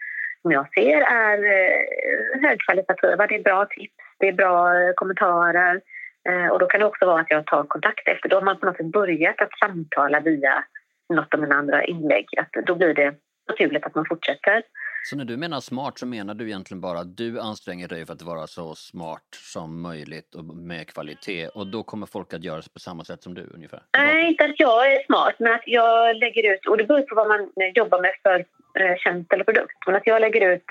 som 0.43 0.53
jag 0.53 0.75
ser 0.75 1.01
är 1.01 1.39
eh, 1.39 2.49
högkvalitativa. 2.49 3.27
Det 3.27 3.35
är 3.35 3.43
bra 3.43 3.67
tips 3.67 3.95
det 4.23 4.29
är 4.29 4.33
bra 4.33 4.73
kommentarer. 4.97 5.81
Eh, 6.29 6.49
och 6.53 6.59
då 6.59 6.67
kan 6.67 6.81
det 6.81 6.87
också 6.87 7.07
vara 7.07 7.21
att 7.21 7.31
jag 7.31 7.47
tar 7.47 7.65
kontakt 7.65 8.09
efter. 8.09 8.29
Då 8.29 8.37
har 8.37 8.43
man 8.43 8.59
på 8.59 8.67
något 8.67 8.77
sätt 8.77 8.93
börjat 8.93 9.41
att 9.41 9.59
samtala 9.59 10.21
via 10.21 10.65
något 11.15 11.35
av 11.35 11.41
mina 11.41 11.55
andra 11.55 11.85
inlägg. 11.85 12.27
Att 12.37 12.67
då 12.67 12.75
blir 12.75 12.95
det 12.95 13.15
naturligt 13.49 13.87
att 13.87 13.95
man 13.95 14.05
fortsätter. 14.09 14.63
Så 15.05 15.17
när 15.17 15.25
du 15.25 15.37
menar 15.37 15.61
smart 15.61 15.99
så 15.99 16.07
menar 16.07 16.35
du 16.35 16.47
egentligen 16.47 16.81
bara 16.81 16.99
att 16.99 17.17
du 17.17 17.41
anstränger 17.41 17.89
dig 17.89 18.07
för 18.07 18.13
att 18.13 18.23
vara 18.23 18.47
så 18.47 18.75
smart 18.75 19.29
som 19.55 19.83
möjligt 19.83 20.35
och 20.35 20.45
med 20.45 20.87
kvalitet 20.87 21.49
och 21.49 21.67
då 21.67 21.83
kommer 21.83 22.07
folk 22.07 22.35
att 22.35 22.45
göra 22.45 22.63
på 22.75 22.81
samma 22.81 23.05
sätt 23.05 23.23
som 23.23 23.35
du 23.35 23.51
ungefär? 23.55 23.83
Nej, 23.99 24.29
inte 24.29 24.45
att 24.45 24.61
jag 24.61 24.93
är 24.93 25.05
smart 25.07 25.35
men 25.39 25.53
att 25.53 25.67
jag 25.67 26.17
lägger 26.17 26.55
ut, 26.55 26.67
och 26.67 26.77
det 26.77 26.85
beror 26.85 27.03
på 27.03 27.15
vad 27.15 27.29
man 27.29 27.51
jobbar 27.75 28.01
med 28.01 28.13
för 28.23 28.39
eh, 28.81 28.97
tjänst 28.97 29.33
eller 29.33 29.45
produkt, 29.45 29.77
men 29.87 29.97
att 29.97 30.07
jag 30.07 30.21
lägger 30.21 30.51
ut 30.55 30.65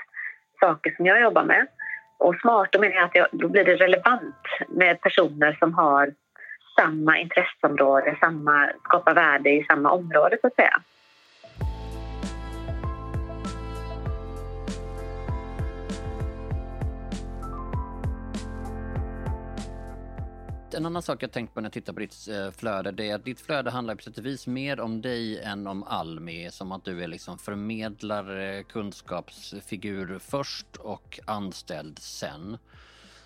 saker 0.60 0.94
som 0.96 1.06
jag 1.06 1.20
jobbar 1.20 1.44
med 1.44 1.66
och 2.22 2.36
smart, 2.40 2.68
då 2.72 2.80
menar 2.80 2.94
jag 2.94 3.04
att 3.04 3.14
jag, 3.14 3.26
då 3.32 3.48
blir 3.48 3.64
det 3.64 3.76
relevant 3.76 4.44
med 4.68 5.00
personer 5.00 5.56
som 5.58 5.74
har 5.74 6.12
samma 6.80 7.18
intresseområde, 7.18 8.16
samma, 8.20 8.70
skapar 8.84 9.14
värde 9.14 9.50
i 9.50 9.64
samma 9.64 9.90
område 9.90 10.38
så 10.40 10.46
att 10.46 10.54
säga. 10.54 10.82
En 20.74 20.86
annan 20.86 21.02
sak 21.02 21.22
jag 21.22 21.32
tänkt 21.32 21.54
på 21.54 21.60
när 21.60 21.66
jag 21.66 21.72
tittar 21.72 21.92
på 21.92 22.00
ditt 22.00 22.28
eh, 22.28 22.50
flöde 22.50 22.90
det 22.90 23.10
är 23.10 23.14
att 23.14 23.24
ditt 23.24 23.40
flöde 23.40 23.70
handlar 23.70 23.94
på 23.94 24.02
sätt 24.02 24.18
och 24.18 24.26
vis 24.26 24.46
mer 24.46 24.80
om 24.80 25.02
dig 25.02 25.42
än 25.42 25.66
om 25.66 25.82
Almi. 25.82 26.50
Som 26.50 26.72
att 26.72 26.84
du 26.84 27.02
är 27.02 27.08
liksom 27.08 27.38
förmedlare, 27.38 28.62
kunskapsfigur 28.62 30.18
först 30.18 30.76
och 30.76 31.20
anställd 31.26 31.98
sen. 31.98 32.58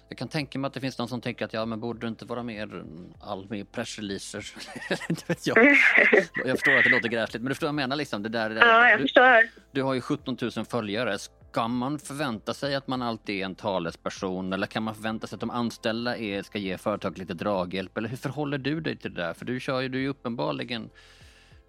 Jag 0.09 0.19
kan 0.19 0.29
tänka 0.29 0.59
mig 0.59 0.67
att 0.67 0.75
det 0.75 0.81
finns 0.81 0.99
någon 0.99 1.09
som 1.09 1.21
tänker 1.21 1.45
att 1.45 1.53
ja, 1.53 1.67
men 1.67 1.81
borde 1.81 2.01
du 2.01 2.09
inte 2.09 2.25
vara 2.25 2.43
mer 2.43 2.85
Almi 3.21 3.65
pressreleaser? 3.65 4.47
inte 5.09 5.23
vet 5.27 5.47
jag. 5.47 5.59
jag 6.45 6.59
förstår 6.59 6.77
att 6.77 6.85
det 6.85 6.91
låter 6.91 7.09
gräsligt, 7.09 7.43
men 7.43 7.49
du 7.49 7.55
förstår 7.55 7.67
vad 7.67 7.69
jag 7.69 7.75
menar 7.75 7.97
liksom. 7.97 8.23
Det 8.23 8.29
där, 8.29 8.51
ja, 8.51 8.91
jag 8.91 9.01
förstår. 9.01 9.43
Du, 9.43 9.51
du 9.73 9.83
har 9.83 9.95
ju 9.95 10.01
17 10.01 10.37
000 10.57 10.65
följare. 10.65 11.19
Ska 11.57 11.69
man 11.69 11.99
förvänta 11.99 12.55
sig 12.55 12.75
att 12.75 12.87
man 12.87 13.03
alltid 13.03 13.41
är 13.41 13.45
en 13.45 13.55
talesperson 13.55 14.53
eller 14.53 14.67
kan 14.67 14.83
man 14.83 14.95
förvänta 14.95 15.27
sig 15.27 15.37
att 15.37 15.41
de 15.41 15.51
anställda 15.51 16.17
är, 16.17 16.43
ska 16.43 16.59
ge 16.59 16.79
företaget 16.79 17.19
lite 17.19 17.35
draghjälp? 17.35 17.99
Eller 17.99 18.09
hur 18.09 18.17
förhåller 18.17 18.59
du 18.59 18.81
dig 18.81 18.97
till 18.97 19.15
det 19.15 19.23
där? 19.23 19.35
För 19.35 19.45
du 19.45 19.61
kör 19.61 19.81
ju, 19.81 19.89
du 19.89 19.99
är 19.99 20.03
ju 20.03 20.09
uppenbarligen 20.09 20.91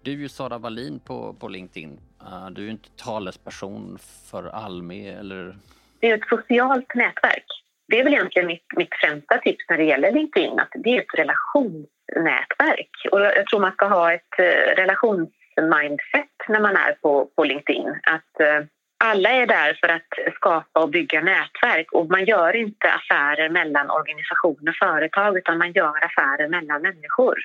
du 0.02 0.12
är 0.12 0.16
ju 0.16 0.28
Sara 0.28 0.58
Wallin 0.58 1.00
på, 1.00 1.36
på 1.40 1.48
LinkedIn. 1.48 2.00
Uh, 2.22 2.50
du 2.50 2.62
är 2.62 2.64
ju 2.64 2.70
inte 2.70 2.88
talesperson 2.96 3.98
för 4.30 4.44
Almi 4.44 5.08
eller? 5.08 5.56
Det 6.00 6.10
är 6.10 6.14
ett 6.14 6.28
socialt 6.28 6.94
nätverk. 6.94 7.46
Det 7.88 8.00
är 8.00 8.04
väl 8.04 8.14
egentligen 8.14 8.46
mitt, 8.46 8.66
mitt 8.76 8.94
främsta 8.94 9.38
tips 9.38 9.64
när 9.68 9.78
det 9.78 9.84
gäller 9.84 10.12
LinkedIn, 10.12 10.60
att 10.60 10.72
det 10.74 10.96
är 10.96 11.00
ett 11.00 11.18
relationsnätverk. 11.18 12.90
Och 13.12 13.20
jag 13.20 13.46
tror 13.46 13.60
man 13.60 13.72
ska 13.72 13.86
ha 13.86 14.12
ett 14.12 14.34
uh, 14.38 14.76
relationsmindset 14.76 16.34
när 16.48 16.60
man 16.60 16.76
är 16.76 16.92
på, 16.92 17.30
på 17.36 17.44
LinkedIn. 17.44 17.88
Att 17.88 18.40
uh, 18.40 18.66
alla 18.98 19.30
är 19.30 19.46
där 19.46 19.78
för 19.80 19.88
att 19.88 20.34
skapa 20.34 20.80
och 20.80 20.90
bygga 20.90 21.20
nätverk 21.20 21.92
och 21.92 22.10
man 22.10 22.24
gör 22.24 22.56
inte 22.56 22.92
affärer 22.92 23.48
mellan 23.48 23.90
organisationer 23.90 24.70
och 24.70 24.76
företag 24.76 25.38
utan 25.38 25.58
man 25.58 25.72
gör 25.72 26.04
affärer 26.04 26.48
mellan 26.48 26.82
människor. 26.82 27.36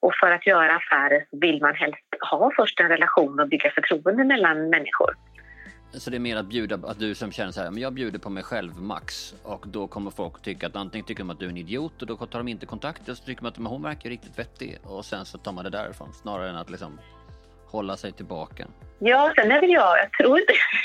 Och 0.00 0.14
för 0.20 0.30
att 0.30 0.46
göra 0.46 0.76
affärer 0.76 1.24
vill 1.30 1.62
man 1.62 1.74
helst 1.74 2.08
ha 2.30 2.50
först 2.56 2.80
en 2.80 2.88
relation 2.88 3.40
och 3.40 3.48
bygga 3.48 3.70
förtroende 3.70 4.24
mellan 4.24 4.70
människor. 4.70 5.14
Så 5.92 6.10
det 6.10 6.16
är 6.16 6.20
mer 6.20 6.36
att 6.36 6.46
bjuda, 6.46 6.74
att 6.74 6.98
du 6.98 7.14
som 7.14 7.32
känner 7.32 7.52
så 7.52 7.60
här, 7.60 7.70
men 7.70 7.82
jag 7.82 7.92
bjuder 7.92 8.18
på 8.18 8.30
mig 8.30 8.42
själv 8.42 8.80
max 8.80 9.34
och 9.42 9.64
då 9.68 9.86
kommer 9.86 10.10
folk 10.10 10.42
tycka 10.42 10.66
att 10.66 10.76
antingen 10.76 11.06
tycker 11.06 11.22
de 11.22 11.30
att 11.30 11.40
du 11.40 11.46
är 11.46 11.50
en 11.50 11.56
idiot 11.56 12.02
och 12.02 12.08
då 12.08 12.16
tar 12.16 12.38
de 12.38 12.48
inte 12.48 12.66
kontakt 12.66 13.04
eller 13.04 13.14
så 13.14 13.24
tycker 13.24 13.42
de 13.42 13.48
att 13.48 13.70
hon 13.70 13.82
verkar 13.82 14.10
riktigt 14.10 14.38
vettig 14.38 14.78
och 14.82 15.04
sen 15.04 15.24
så 15.24 15.38
tar 15.38 15.52
man 15.52 15.64
det 15.64 15.70
därifrån 15.70 16.12
snarare 16.12 16.50
än 16.50 16.56
att 16.56 16.70
liksom 16.70 16.98
hålla 17.66 17.96
sig 17.96 18.12
tillbaka? 18.12 18.66
Ja, 18.98 19.32
sen 19.36 19.52
är 19.52 19.60
väl 19.60 19.70
jag, 19.70 19.98
jag 19.98 20.12
tror 20.12 20.38
inte, 20.38 20.52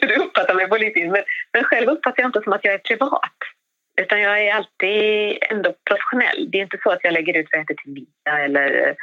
hur 0.00 0.08
du 0.08 0.14
uppfattar 0.14 0.54
mig 0.54 0.68
politiskt, 0.68 1.12
men, 1.12 1.22
men 1.52 1.64
själv 1.64 1.88
uppfattar 1.88 2.22
jag 2.22 2.28
inte 2.28 2.42
som 2.42 2.52
att 2.52 2.64
jag 2.64 2.74
är 2.74 2.78
privat. 2.78 3.36
Utan 4.00 4.20
jag 4.20 4.40
är 4.40 4.54
alltid 4.54 5.38
ändå 5.40 5.74
professionell. 5.84 6.50
Det 6.50 6.58
är 6.58 6.62
inte 6.62 6.78
så 6.82 6.90
att 6.90 7.04
jag 7.04 7.12
lägger 7.12 7.36
ut 7.36 7.46
vad 7.52 7.58
jag 7.58 7.64
äter 7.64 7.74
till 7.74 7.92
middag 7.92 8.44
eller 8.44 8.88
eh, 8.88 8.94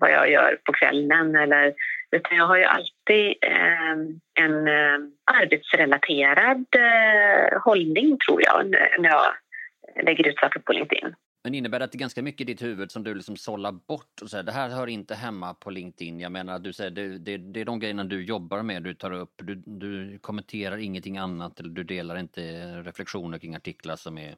vad 0.00 0.12
jag 0.12 0.30
gör 0.30 0.58
på 0.64 0.72
kvällen. 0.72 1.36
Eller, 1.36 1.74
utan 2.10 2.38
jag 2.38 2.46
har 2.46 2.56
ju 2.56 2.64
alltid 2.64 3.34
eh, 3.42 3.92
en 4.44 4.68
eh, 4.68 4.98
arbetsrelaterad 5.24 6.66
eh, 6.76 7.62
hållning, 7.62 8.18
tror 8.18 8.42
jag, 8.42 8.70
när 8.98 9.10
jag 9.10 9.34
lägger 10.04 10.28
ut 10.28 10.38
saker 10.38 10.60
på 10.60 10.72
LinkedIn. 10.72 11.14
Men 11.44 11.54
innebär 11.54 11.78
det 11.78 11.84
att 11.84 11.92
det 11.92 11.96
är 11.96 12.00
ganska 12.00 12.22
mycket 12.22 12.40
i 12.40 12.44
ditt 12.44 12.62
huvud 12.62 12.90
som 12.90 13.04
du 13.04 13.14
liksom 13.14 13.36
sållar 13.36 13.72
bort 13.72 14.22
och 14.22 14.30
säger 14.30 14.44
det 14.44 14.52
här 14.52 14.68
hör 14.68 14.86
inte 14.86 15.14
hemma 15.14 15.54
på 15.54 15.70
LinkedIn. 15.70 16.20
Jag 16.20 16.32
menar, 16.32 16.58
du 16.58 16.72
säger 16.72 16.90
det, 16.90 17.18
det, 17.18 17.36
det 17.36 17.60
är 17.60 17.64
de 17.64 17.78
grejerna 17.78 18.04
du 18.04 18.24
jobbar 18.24 18.62
med, 18.62 18.82
du 18.82 18.94
tar 18.94 19.12
upp, 19.12 19.32
du, 19.36 19.54
du 19.54 20.18
kommenterar 20.18 20.76
ingenting 20.76 21.18
annat 21.18 21.60
eller 21.60 21.70
du 21.70 21.84
delar 21.84 22.18
inte 22.18 22.40
reflektioner 22.82 23.38
kring 23.38 23.54
artiklar 23.54 23.96
som 23.96 24.18
är, 24.18 24.34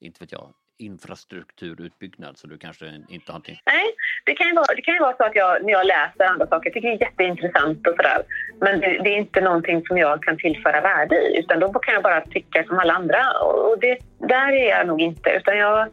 inte 0.00 0.20
vet 0.20 0.32
jag, 0.32 0.52
infrastrukturutbyggnad 0.78 2.38
så 2.38 2.46
du 2.46 2.58
kanske 2.58 2.86
inte 3.08 3.32
har 3.32 3.34
någonting? 3.34 3.60
Nej, 3.66 3.86
det 4.24 4.34
kan 4.34 4.46
ju 4.46 4.54
vara, 4.54 4.74
det 4.76 4.82
kan 4.82 4.94
ju 4.94 5.00
vara 5.00 5.16
så 5.16 5.24
att 5.24 5.36
jag 5.36 5.64
när 5.64 5.72
jag 5.72 5.86
läser 5.86 6.24
andra 6.24 6.46
saker 6.46 6.70
tycker 6.70 6.88
det 6.88 6.94
är 6.94 7.00
jätteintressant 7.00 7.86
och 7.86 7.96
sådär. 7.96 8.22
Men 8.60 8.80
det, 8.80 9.02
det, 9.02 9.10
är 9.10 9.18
inte 9.18 9.40
någonting 9.40 9.86
som 9.86 9.98
jag 9.98 10.22
kan 10.22 10.38
tillföra 10.38 10.80
värde 10.80 11.16
i 11.16 11.38
utan 11.38 11.60
då 11.60 11.72
kan 11.72 11.94
jag 11.94 12.02
bara 12.02 12.20
tycka 12.20 12.64
som 12.64 12.78
alla 12.78 12.94
andra 12.94 13.22
och 13.40 13.80
det, 13.80 13.98
där 14.18 14.52
är 14.52 14.68
jag 14.68 14.86
nog 14.86 15.00
inte 15.00 15.30
utan 15.30 15.58
jag 15.58 15.88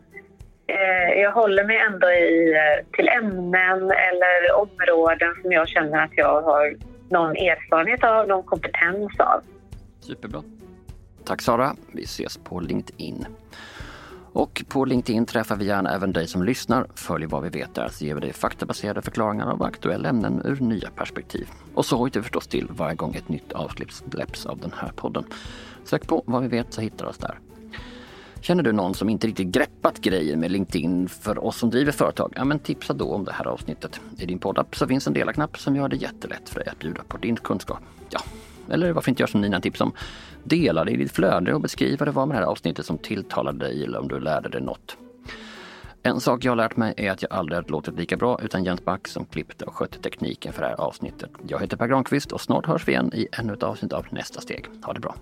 Eh, 0.67 1.21
jag 1.21 1.32
håller 1.32 1.63
mig 1.63 1.78
ändå 1.78 2.08
i, 2.08 2.54
eh, 2.54 2.86
till 2.91 3.10
ämnen 3.10 3.91
eller 3.91 4.56
områden 4.56 5.36
som 5.41 5.52
jag 5.52 5.67
känner 5.67 6.04
att 6.04 6.12
jag 6.15 6.41
har 6.41 6.76
någon 7.10 7.32
erfarenhet 7.32 8.04
av, 8.04 8.28
någon 8.28 8.43
kompetens 8.43 9.19
av. 9.19 9.41
Superbra. 9.99 10.43
Tack 11.26 11.41
Sara. 11.41 11.76
Vi 11.91 12.04
ses 12.04 12.38
på 12.38 12.60
LinkedIn. 12.60 13.26
Och 14.34 14.63
på 14.69 14.86
LinkedIn 14.86 15.26
träffar 15.26 15.56
vi 15.56 15.65
gärna 15.65 15.95
även 15.95 16.13
dig 16.13 16.28
som 16.28 16.43
lyssnar. 16.43 16.88
Följ 16.95 17.26
vad 17.26 17.43
vi 17.43 17.49
vet 17.49 17.76
där 17.76 17.88
så 17.88 18.06
ger 18.06 18.15
vi 18.15 18.21
dig 18.21 18.34
faktabaserade 18.34 19.02
förklaringar 19.02 19.52
av 19.52 19.63
aktuella 19.63 20.10
ämnen 20.10 20.41
ur 20.45 20.60
nya 20.60 20.89
perspektiv. 20.89 21.47
Och 21.73 21.86
så 21.86 21.97
hojtar 21.97 22.19
vi 22.19 22.23
förstås 22.23 22.47
till 22.47 22.67
varje 22.69 22.95
gång 22.95 23.15
ett 23.15 23.30
nytt 23.30 23.54
avsnitt 23.54 23.91
släpps 23.91 24.45
av 24.45 24.58
den 24.58 24.73
här 24.76 24.91
podden. 24.95 25.26
Sök 25.84 26.08
på 26.08 26.23
vad 26.26 26.41
vi 26.41 26.47
vet 26.47 26.73
så 26.73 26.82
hittar 26.82 27.06
du 27.06 27.10
oss 27.10 27.17
där. 27.17 27.39
Känner 28.43 28.63
du 28.63 28.71
någon 28.71 28.93
som 28.93 29.10
inte 29.10 29.27
riktigt 29.27 29.47
greppat 29.47 29.99
grejen 30.01 30.39
med 30.39 30.51
LinkedIn 30.51 31.10
för 31.10 31.45
oss 31.45 31.58
som 31.58 31.69
driver 31.69 31.91
företag? 31.91 32.34
Ja, 32.36 32.43
men 32.43 32.60
tipsa 32.60 32.93
då 32.93 33.13
om 33.13 33.25
det 33.25 33.32
här 33.32 33.47
avsnittet. 33.47 34.01
I 34.17 34.25
din 34.25 34.39
poddapp 34.39 34.75
så 34.75 34.88
finns 34.88 35.08
en 35.08 35.13
dela-knapp 35.13 35.60
som 35.60 35.75
gör 35.75 35.88
det 35.88 35.95
jättelätt 35.95 36.49
för 36.49 36.60
dig 36.60 36.69
att 36.69 36.79
bjuda 36.79 37.03
på 37.03 37.17
din 37.17 37.36
kunskap. 37.36 37.79
Ja, 38.10 38.19
eller 38.69 38.91
varför 38.91 39.10
inte 39.10 39.21
göra 39.21 39.32
som 39.32 39.41
Nina 39.41 39.62
tips 39.62 39.82
om? 39.82 39.91
Dela 40.43 40.84
det 40.84 40.91
i 40.91 40.97
ditt 40.97 41.12
flöde 41.12 41.53
och 41.53 41.62
beskriv 41.62 41.99
vad 41.99 42.08
det 42.08 42.12
var 42.12 42.25
med 42.25 42.36
det 42.36 42.39
här 42.39 42.47
avsnittet 42.47 42.86
som 42.86 42.97
tilltalade 42.97 43.60
dig 43.60 43.84
eller 43.84 43.99
om 43.99 44.08
du 44.08 44.19
lärde 44.19 44.49
dig 44.49 44.62
något. 44.62 44.97
En 46.01 46.19
sak 46.19 46.45
jag 46.45 46.51
har 46.51 46.58
lärt 46.58 46.77
mig 46.77 46.93
är 46.97 47.12
att 47.12 47.21
jag 47.21 47.32
aldrig 47.34 47.56
hade 47.56 47.71
låtit 47.71 47.99
lika 47.99 48.17
bra 48.17 48.39
utan 48.43 48.63
Jens 48.63 48.86
Back 48.86 49.08
som 49.08 49.25
klippte 49.25 49.65
och 49.65 49.75
skötte 49.75 49.99
tekniken 49.99 50.53
för 50.53 50.62
det 50.62 50.67
här 50.67 50.82
avsnittet. 50.82 51.32
Jag 51.47 51.60
heter 51.60 51.77
Per 51.77 51.88
Granqvist 51.88 52.32
och 52.32 52.41
snart 52.41 52.65
hörs 52.65 52.88
vi 52.88 52.91
igen 52.91 53.12
i 53.13 53.27
ännu 53.32 53.53
ett 53.53 53.63
avsnitt 53.63 53.93
av 53.93 54.06
Nästa 54.10 54.41
steg. 54.41 54.65
Ha 54.84 54.93
det 54.93 54.99
bra! 54.99 55.15